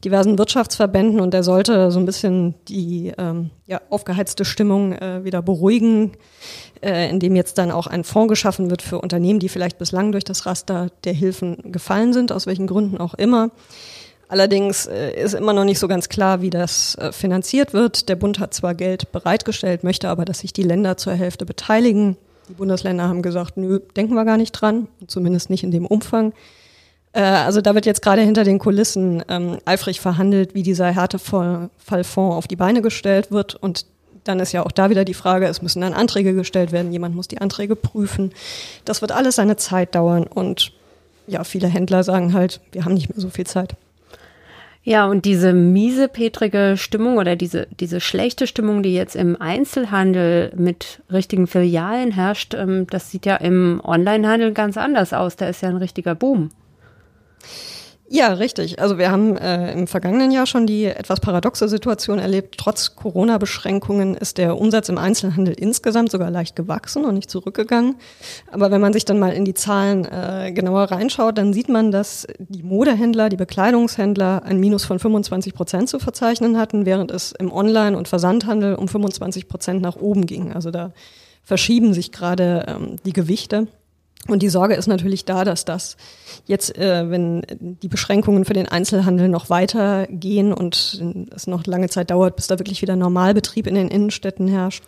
diversen 0.05 0.38
Wirtschaftsverbänden 0.38 1.20
und 1.20 1.35
der 1.35 1.42
sollte 1.42 1.90
so 1.90 1.98
ein 1.98 2.07
bisschen 2.07 2.55
die 2.68 3.12
ähm, 3.18 3.50
ja, 3.66 3.81
aufgeheizte 3.90 4.44
Stimmung 4.44 4.92
äh, 4.92 5.24
wieder 5.24 5.42
beruhigen, 5.42 6.12
äh, 6.83 7.09
indem 7.11 7.37
jetzt 7.37 7.59
dann 7.59 7.71
auch 7.71 7.87
ein 7.87 8.05
Fonds 8.05 8.31
geschaffen 8.31 8.71
wird 8.71 8.83
für 8.83 9.01
Unternehmen, 9.01 9.41
die 9.41 9.49
vielleicht 9.49 9.79
bislang 9.79 10.12
durch 10.12 10.25
das 10.25 10.47
Raster 10.47 10.89
der 11.05 11.12
Hilfen 11.12 11.73
gefallen 11.73 12.12
sind, 12.12 12.33
aus 12.33 12.47
welchen 12.47 12.67
Gründen 12.67 12.99
auch 12.99 13.15
immer. 13.15 13.51
Allerdings 14.29 14.87
äh, 14.87 15.12
ist 15.12 15.35
immer 15.35 15.53
noch 15.53 15.65
nicht 15.65 15.79
so 15.79 15.87
ganz 15.87 16.09
klar, 16.09 16.41
wie 16.41 16.51
das 16.51 16.97
äh, 16.97 17.12
finanziert 17.12 17.73
wird. 17.73 18.09
Der 18.09 18.17
Bund 18.17 18.41
hat 18.41 18.55
zwar 18.55 18.75
Geld 18.75 19.12
bereitgestellt, 19.12 19.85
möchte 19.85 20.09
aber, 20.09 20.25
dass 20.25 20.41
sich 20.41 20.53
die 20.53 20.65
Länder 20.65 20.97
zur 20.97 21.12
Hälfte 21.12 21.47
beteiligen. 21.47 22.17
Die 22.49 22.55
Bundesländer 22.55 23.09
haben 23.09 23.23
gesagt, 23.23 23.57
nö, 23.57 23.81
denken 23.97 24.15
wir 24.15 24.25
gar 24.25 24.37
nicht 24.37 24.53
dran, 24.53 24.89
zumindest 25.07 25.51
nicht 25.51 25.62
in 25.62 25.71
dem 25.71 25.87
Umfang. 25.87 26.33
Äh, 27.12 27.23
also 27.23 27.61
da 27.61 27.75
wird 27.75 27.87
jetzt 27.87 28.03
gerade 28.03 28.23
hinter 28.23 28.45
den 28.45 28.59
Kulissen 28.59 29.23
ähm, 29.29 29.59
eifrig 29.65 30.01
verhandelt, 30.01 30.55
wie 30.55 30.62
dieser 30.62 30.91
Härtefallfonds 30.91 32.37
auf 32.37 32.49
die 32.49 32.57
Beine 32.57 32.83
gestellt 32.83 33.31
wird. 33.31 33.55
Und 33.55 33.87
dann 34.29 34.41
ist 34.41 34.53
ja 34.53 34.65
auch 34.65 34.73
da 34.73 34.91
wieder 34.91 35.05
die 35.05 35.15
Frage, 35.15 35.47
es 35.47 35.62
müssen 35.62 35.81
dann 35.81 35.95
Anträge 35.95 36.35
gestellt 36.35 36.73
werden, 36.73 36.93
jemand 36.93 37.15
muss 37.15 37.29
die 37.29 37.41
Anträge 37.41 37.77
prüfen. 37.77 38.33
Das 38.85 39.01
wird 39.01 39.12
alles 39.12 39.37
seine 39.37 39.57
Zeit 39.57 39.95
dauern 39.95 40.25
und 40.25 40.73
ja, 41.27 41.45
viele 41.45 41.69
Händler 41.69 42.05
sagen 42.05 42.33
halt, 42.33 42.61
wir 42.73 42.85
haben 42.85 42.95
nicht 42.95 43.09
mehr 43.09 43.21
so 43.21 43.31
viel 43.31 43.47
Zeit. 43.47 43.77
Ja, 44.85 45.07
und 45.07 45.25
diese 45.25 45.53
miesepetrige 45.53 46.77
Stimmung 46.77 47.17
oder 47.17 47.35
diese, 47.35 47.67
diese 47.81 48.01
schlechte 48.01 48.47
Stimmung, 48.47 48.85
die 48.85 48.95
jetzt 48.95 49.17
im 49.17 49.35
Einzelhandel 49.41 50.53
mit 50.55 51.03
richtigen 51.11 51.49
Filialen 51.49 52.12
herrscht, 52.12 52.55
ähm, 52.55 52.87
das 52.89 53.11
sieht 53.11 53.27
ja 53.27 53.35
im 53.35 53.81
Onlinehandel 53.83 54.53
ganz 54.53 54.77
anders 54.77 55.12
aus. 55.12 55.35
Da 55.35 55.49
ist 55.49 55.61
ja 55.61 55.71
ein 55.71 55.77
richtiger 55.77 56.15
Boom. 56.15 56.51
Ja, 58.09 58.35
richtig. 58.35 58.81
Also 58.81 58.99
wir 58.99 59.11
haben 59.11 59.37
äh, 59.37 59.73
im 59.73 59.88
vergangenen 59.88 60.31
Jahr 60.31 60.47
schon 60.47 60.66
die 60.66 60.85
etwas 60.85 61.19
paradoxe 61.19 61.69
Situation 61.69 62.21
erlebt. 62.21 62.55
Trotz 62.57 62.95
Corona-Beschränkungen 62.95 64.14
ist 64.14 64.38
der 64.38 64.57
Umsatz 64.59 64.88
im 64.88 64.97
Einzelhandel 64.97 65.55
insgesamt 65.55 66.12
sogar 66.12 66.31
leicht 66.31 66.55
gewachsen 66.55 67.05
und 67.05 67.14
nicht 67.14 67.31
zurückgegangen. 67.31 67.97
Aber 68.53 68.71
wenn 68.71 68.81
man 68.81 68.92
sich 68.92 69.05
dann 69.05 69.19
mal 69.19 69.33
in 69.33 69.45
die 69.45 69.55
Zahlen 69.55 70.05
äh, 70.05 70.53
genauer 70.53 70.85
reinschaut, 70.85 71.37
dann 71.37 71.53
sieht 71.53 71.69
man, 71.69 71.90
dass 71.90 72.29
die 72.38 72.62
Modehändler, 72.62 73.29
die 73.29 73.37
Bekleidungshändler 73.37 74.45
ein 74.45 74.61
Minus 74.61 74.85
von 74.85 75.01
25 75.01 75.53
Prozent 75.53 75.88
zu 75.88 75.99
verzeichnen 75.99 76.59
hatten, 76.59 76.87
während 76.87 77.11
es 77.11 77.33
im 77.33 77.51
Online- 77.51 77.99
und 77.99 78.07
Versandhandel 78.07 78.77
um 78.77 78.87
25 78.87 79.49
Prozent 79.49 79.83
nach 79.83 79.97
oben 79.97 80.27
ging. 80.27 80.53
Also 80.53 80.71
da 80.71 80.92
verschieben 81.42 81.92
sich 81.92 82.12
gerade 82.12 82.66
ähm, 82.69 82.97
die 83.05 83.12
Gewichte. 83.12 83.66
Und 84.29 84.43
die 84.43 84.49
Sorge 84.49 84.75
ist 84.75 84.87
natürlich 84.87 85.25
da, 85.25 85.45
dass 85.45 85.65
das 85.65 85.97
jetzt, 86.47 86.77
äh, 86.77 87.11
wenn 87.11 87.43
die 87.61 87.89
Beschränkungen 87.89 88.45
für 88.45 88.55
den 88.55 88.69
Einzelhandel 88.69 89.29
noch 89.29 89.51
weitergehen 89.51 90.53
und 90.53 91.03
es 91.35 91.47
noch 91.47 91.67
lange 91.67 91.89
Zeit 91.89 92.11
dauert, 92.11 92.37
bis 92.37 92.47
da 92.47 92.59
wirklich 92.59 92.83
wieder 92.83 92.97
Normalbetrieb 92.97 93.67
in 93.67 93.75
den 93.75 93.89
Innenstädten 93.89 94.49
herrscht, 94.49 94.85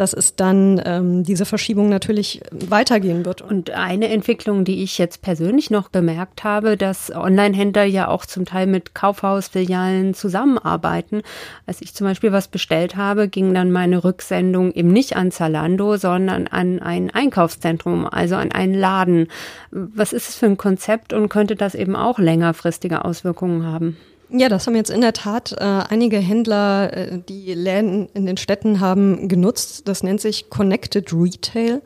dass 0.00 0.12
es 0.12 0.36
dann 0.36 0.80
ähm, 0.84 1.24
diese 1.24 1.44
Verschiebung 1.44 1.88
natürlich 1.88 2.40
weitergehen 2.52 3.24
wird. 3.24 3.42
Und 3.42 3.70
eine 3.70 4.08
Entwicklung, 4.08 4.64
die 4.64 4.82
ich 4.82 4.96
jetzt 4.98 5.22
persönlich 5.22 5.70
noch 5.70 5.88
bemerkt 5.88 6.44
habe, 6.44 6.76
dass 6.76 7.14
Online-Händler 7.14 7.84
ja 7.84 8.08
auch 8.08 8.24
zum 8.24 8.44
Teil 8.44 8.66
mit 8.66 8.94
Kaufhausfilialen 8.94 10.14
zusammenarbeiten. 10.14 11.22
Als 11.66 11.82
ich 11.82 11.94
zum 11.94 12.06
Beispiel 12.06 12.32
was 12.32 12.48
bestellt 12.48 12.96
habe, 12.96 13.28
ging 13.28 13.52
dann 13.54 13.72
meine 13.72 14.04
Rücksendung 14.04 14.72
eben 14.72 14.92
nicht 14.92 15.16
an 15.16 15.32
Zalando, 15.32 15.96
sondern 15.96 16.46
an 16.46 16.78
ein 16.78 17.10
Einkaufszentrum, 17.10 18.06
also 18.06 18.36
an 18.36 18.52
einen 18.52 18.74
Laden. 18.74 19.26
Was 19.70 20.12
ist 20.12 20.28
es 20.28 20.36
für 20.36 20.46
ein 20.46 20.56
Konzept 20.56 21.12
und 21.12 21.28
könnte 21.28 21.56
das 21.56 21.74
eben 21.74 21.96
auch 21.96 22.18
längerfristige 22.18 23.04
Auswirkungen 23.04 23.66
haben? 23.66 23.96
Ja, 24.30 24.50
das 24.50 24.66
haben 24.66 24.76
jetzt 24.76 24.90
in 24.90 25.00
der 25.00 25.14
Tat 25.14 25.52
äh, 25.52 25.64
einige 25.64 26.18
Händler, 26.18 26.92
äh, 26.92 27.18
die 27.26 27.54
Läden 27.54 28.10
in 28.12 28.26
den 28.26 28.36
Städten 28.36 28.78
haben, 28.78 29.26
genutzt. 29.26 29.88
Das 29.88 30.02
nennt 30.02 30.20
sich 30.20 30.50
Connected 30.50 31.14
Retail. 31.14 31.80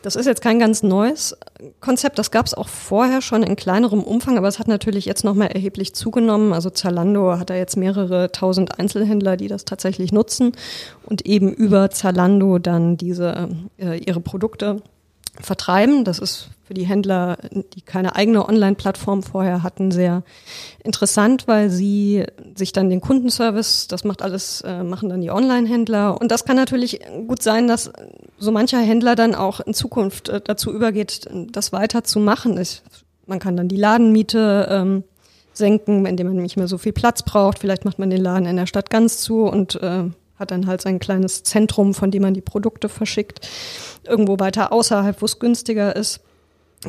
Das 0.00 0.16
ist 0.16 0.24
jetzt 0.24 0.40
kein 0.40 0.58
ganz 0.58 0.82
neues 0.82 1.36
Konzept. 1.80 2.18
Das 2.18 2.30
gab 2.30 2.46
es 2.46 2.54
auch 2.54 2.68
vorher 2.68 3.20
schon 3.20 3.42
in 3.42 3.54
kleinerem 3.54 4.02
Umfang, 4.02 4.38
aber 4.38 4.48
es 4.48 4.58
hat 4.58 4.66
natürlich 4.66 5.04
jetzt 5.04 5.24
nochmal 5.24 5.48
erheblich 5.48 5.94
zugenommen. 5.94 6.54
Also 6.54 6.70
Zalando 6.70 7.38
hat 7.38 7.50
da 7.50 7.54
jetzt 7.54 7.76
mehrere 7.76 8.32
tausend 8.32 8.78
Einzelhändler, 8.78 9.36
die 9.36 9.48
das 9.48 9.66
tatsächlich 9.66 10.10
nutzen 10.10 10.52
und 11.02 11.26
eben 11.26 11.52
über 11.52 11.90
Zalando 11.90 12.58
dann 12.58 12.96
diese 12.96 13.50
äh, 13.76 13.98
ihre 13.98 14.20
Produkte 14.20 14.80
vertreiben. 15.38 16.04
Das 16.04 16.18
ist 16.18 16.48
für 16.64 16.74
die 16.74 16.86
Händler, 16.86 17.36
die 17.74 17.82
keine 17.82 18.16
eigene 18.16 18.48
Online-Plattform 18.48 19.22
vorher 19.22 19.62
hatten, 19.62 19.90
sehr 19.90 20.22
interessant, 20.82 21.46
weil 21.46 21.68
sie 21.68 22.24
sich 22.54 22.72
dann 22.72 22.88
den 22.88 23.02
Kundenservice, 23.02 23.86
das 23.88 24.04
macht 24.04 24.22
alles, 24.22 24.62
äh, 24.62 24.82
machen 24.82 25.10
dann 25.10 25.20
die 25.20 25.30
Online-Händler. 25.30 26.18
Und 26.20 26.30
das 26.30 26.44
kann 26.44 26.56
natürlich 26.56 27.00
gut 27.26 27.42
sein, 27.42 27.68
dass 27.68 27.92
so 28.38 28.50
mancher 28.50 28.80
Händler 28.80 29.14
dann 29.14 29.34
auch 29.34 29.60
in 29.60 29.74
Zukunft 29.74 30.30
äh, 30.30 30.40
dazu 30.42 30.72
übergeht, 30.72 31.28
das 31.52 31.72
weiter 31.72 32.02
zu 32.02 32.18
machen. 32.18 32.58
Ich, 32.58 32.82
man 33.26 33.38
kann 33.38 33.56
dann 33.56 33.68
die 33.68 33.76
Ladenmiete 33.76 34.66
ähm, 34.70 35.04
senken, 35.52 36.06
indem 36.06 36.28
man 36.28 36.36
nicht 36.36 36.56
mehr 36.56 36.68
so 36.68 36.78
viel 36.78 36.92
Platz 36.92 37.22
braucht. 37.22 37.58
Vielleicht 37.58 37.84
macht 37.84 37.98
man 37.98 38.10
den 38.10 38.22
Laden 38.22 38.46
in 38.46 38.56
der 38.56 38.66
Stadt 38.66 38.88
ganz 38.88 39.18
zu 39.18 39.42
und 39.42 39.80
äh, 39.82 40.04
hat 40.36 40.50
dann 40.50 40.66
halt 40.66 40.80
sein 40.82 40.98
kleines 40.98 41.42
Zentrum, 41.42 41.94
von 41.94 42.10
dem 42.10 42.22
man 42.22 42.34
die 42.34 42.40
Produkte 42.40 42.88
verschickt, 42.88 43.46
irgendwo 44.04 44.38
weiter 44.38 44.72
außerhalb, 44.72 45.20
wo 45.20 45.26
es 45.26 45.38
günstiger 45.38 45.94
ist. 45.94 46.20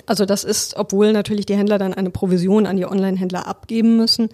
Also 0.06 0.26
das 0.26 0.44
ist, 0.44 0.76
obwohl 0.78 1.12
natürlich 1.14 1.46
die 1.46 1.56
Händler 1.56 1.78
dann 1.78 1.94
eine 1.94 2.10
Provision 2.10 2.66
an 2.66 2.78
die 2.78 2.86
Online-Händler 2.86 3.48
abgeben 3.48 3.98
müssen, 3.98 4.30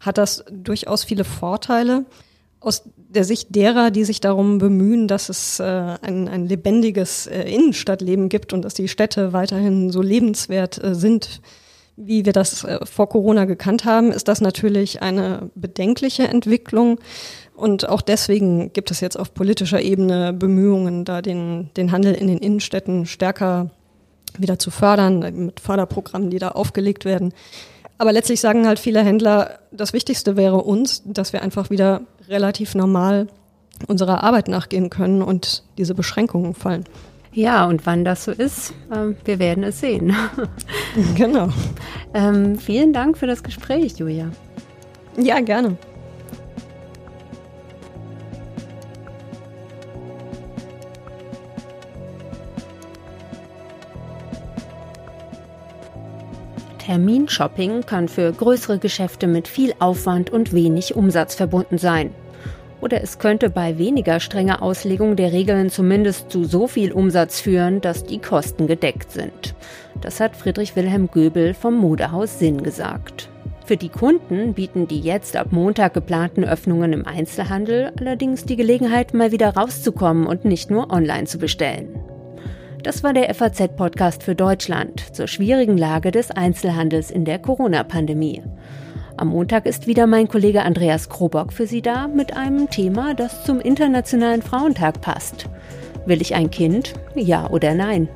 hat 0.00 0.18
das 0.18 0.44
durchaus 0.50 1.04
viele 1.04 1.24
Vorteile. 1.24 2.04
Aus 2.60 2.84
der 2.96 3.24
Sicht 3.24 3.54
derer, 3.54 3.90
die 3.90 4.04
sich 4.04 4.20
darum 4.20 4.58
bemühen, 4.58 5.08
dass 5.08 5.28
es 5.28 5.58
äh, 5.58 5.64
ein, 5.64 6.28
ein 6.28 6.46
lebendiges 6.46 7.26
äh, 7.26 7.42
Innenstadtleben 7.42 8.28
gibt 8.28 8.52
und 8.52 8.62
dass 8.62 8.74
die 8.74 8.88
Städte 8.88 9.32
weiterhin 9.32 9.90
so 9.90 10.00
lebenswert 10.00 10.82
äh, 10.82 10.94
sind, 10.94 11.40
wie 11.96 12.24
wir 12.24 12.32
das 12.32 12.64
äh, 12.64 12.84
vor 12.84 13.08
Corona 13.08 13.44
gekannt 13.44 13.84
haben, 13.84 14.12
ist 14.12 14.28
das 14.28 14.40
natürlich 14.40 15.02
eine 15.02 15.50
bedenkliche 15.54 16.28
Entwicklung. 16.28 17.00
Und 17.54 17.88
auch 17.88 18.00
deswegen 18.00 18.72
gibt 18.72 18.90
es 18.90 19.00
jetzt 19.00 19.18
auf 19.18 19.34
politischer 19.34 19.80
Ebene 19.80 20.32
Bemühungen, 20.32 21.04
da 21.04 21.20
den, 21.20 21.70
den 21.76 21.92
Handel 21.92 22.14
in 22.14 22.28
den 22.28 22.38
Innenstädten 22.38 23.06
stärker 23.06 23.70
wieder 24.38 24.58
zu 24.58 24.70
fördern, 24.70 25.20
mit 25.46 25.60
Förderprogrammen, 25.60 26.30
die 26.30 26.38
da 26.38 26.48
aufgelegt 26.48 27.04
werden. 27.04 27.32
Aber 27.98 28.12
letztlich 28.12 28.40
sagen 28.40 28.66
halt 28.66 28.78
viele 28.78 29.02
Händler, 29.02 29.58
das 29.70 29.92
Wichtigste 29.92 30.36
wäre 30.36 30.62
uns, 30.62 31.02
dass 31.04 31.32
wir 31.32 31.42
einfach 31.42 31.70
wieder 31.70 32.02
relativ 32.28 32.74
normal 32.74 33.28
unserer 33.86 34.22
Arbeit 34.22 34.48
nachgehen 34.48 34.90
können 34.90 35.22
und 35.22 35.64
diese 35.78 35.94
Beschränkungen 35.94 36.54
fallen. 36.54 36.84
Ja, 37.32 37.64
und 37.66 37.86
wann 37.86 38.04
das 38.04 38.24
so 38.24 38.30
ist, 38.30 38.74
äh, 38.90 39.14
wir 39.24 39.38
werden 39.38 39.64
es 39.64 39.80
sehen. 39.80 40.14
genau. 41.16 41.48
Ähm, 42.12 42.58
vielen 42.58 42.92
Dank 42.92 43.16
für 43.16 43.26
das 43.26 43.42
Gespräch, 43.42 43.96
Julia. 43.96 44.30
Ja, 45.16 45.40
gerne. 45.40 45.76
Terminshopping 56.84 57.86
kann 57.86 58.08
für 58.08 58.32
größere 58.32 58.78
Geschäfte 58.78 59.28
mit 59.28 59.46
viel 59.46 59.72
Aufwand 59.78 60.30
und 60.30 60.52
wenig 60.52 60.96
Umsatz 60.96 61.36
verbunden 61.36 61.78
sein. 61.78 62.10
Oder 62.80 63.02
es 63.02 63.20
könnte 63.20 63.50
bei 63.50 63.78
weniger 63.78 64.18
strenger 64.18 64.62
Auslegung 64.62 65.14
der 65.14 65.32
Regeln 65.32 65.70
zumindest 65.70 66.32
zu 66.32 66.42
so 66.42 66.66
viel 66.66 66.90
Umsatz 66.90 67.38
führen, 67.38 67.80
dass 67.80 68.04
die 68.04 68.18
Kosten 68.18 68.66
gedeckt 68.66 69.12
sind. 69.12 69.54
Das 70.00 70.18
hat 70.18 70.34
Friedrich 70.34 70.74
Wilhelm 70.74 71.08
Göbel 71.08 71.54
vom 71.54 71.76
Modehaus 71.78 72.40
Sinn 72.40 72.64
gesagt. 72.64 73.28
Für 73.64 73.76
die 73.76 73.88
Kunden 73.88 74.54
bieten 74.54 74.88
die 74.88 75.00
jetzt 75.00 75.36
ab 75.36 75.52
Montag 75.52 75.94
geplanten 75.94 76.42
Öffnungen 76.42 76.92
im 76.92 77.06
Einzelhandel 77.06 77.92
allerdings 78.00 78.44
die 78.44 78.56
Gelegenheit, 78.56 79.14
mal 79.14 79.30
wieder 79.30 79.54
rauszukommen 79.54 80.26
und 80.26 80.44
nicht 80.44 80.68
nur 80.68 80.90
online 80.90 81.26
zu 81.26 81.38
bestellen. 81.38 81.88
Das 82.82 83.04
war 83.04 83.12
der 83.12 83.32
FAZ-Podcast 83.32 84.24
für 84.24 84.34
Deutschland 84.34 85.14
zur 85.14 85.28
schwierigen 85.28 85.78
Lage 85.78 86.10
des 86.10 86.32
Einzelhandels 86.32 87.12
in 87.12 87.24
der 87.24 87.38
Corona-Pandemie. 87.38 88.42
Am 89.16 89.28
Montag 89.28 89.66
ist 89.66 89.86
wieder 89.86 90.08
mein 90.08 90.26
Kollege 90.26 90.64
Andreas 90.64 91.08
Krobock 91.08 91.52
für 91.52 91.68
Sie 91.68 91.80
da 91.80 92.08
mit 92.08 92.36
einem 92.36 92.70
Thema, 92.70 93.14
das 93.14 93.44
zum 93.44 93.60
Internationalen 93.60 94.42
Frauentag 94.42 95.00
passt. 95.00 95.48
Will 96.06 96.20
ich 96.20 96.34
ein 96.34 96.50
Kind? 96.50 96.94
Ja 97.14 97.48
oder 97.50 97.72
nein? 97.74 98.08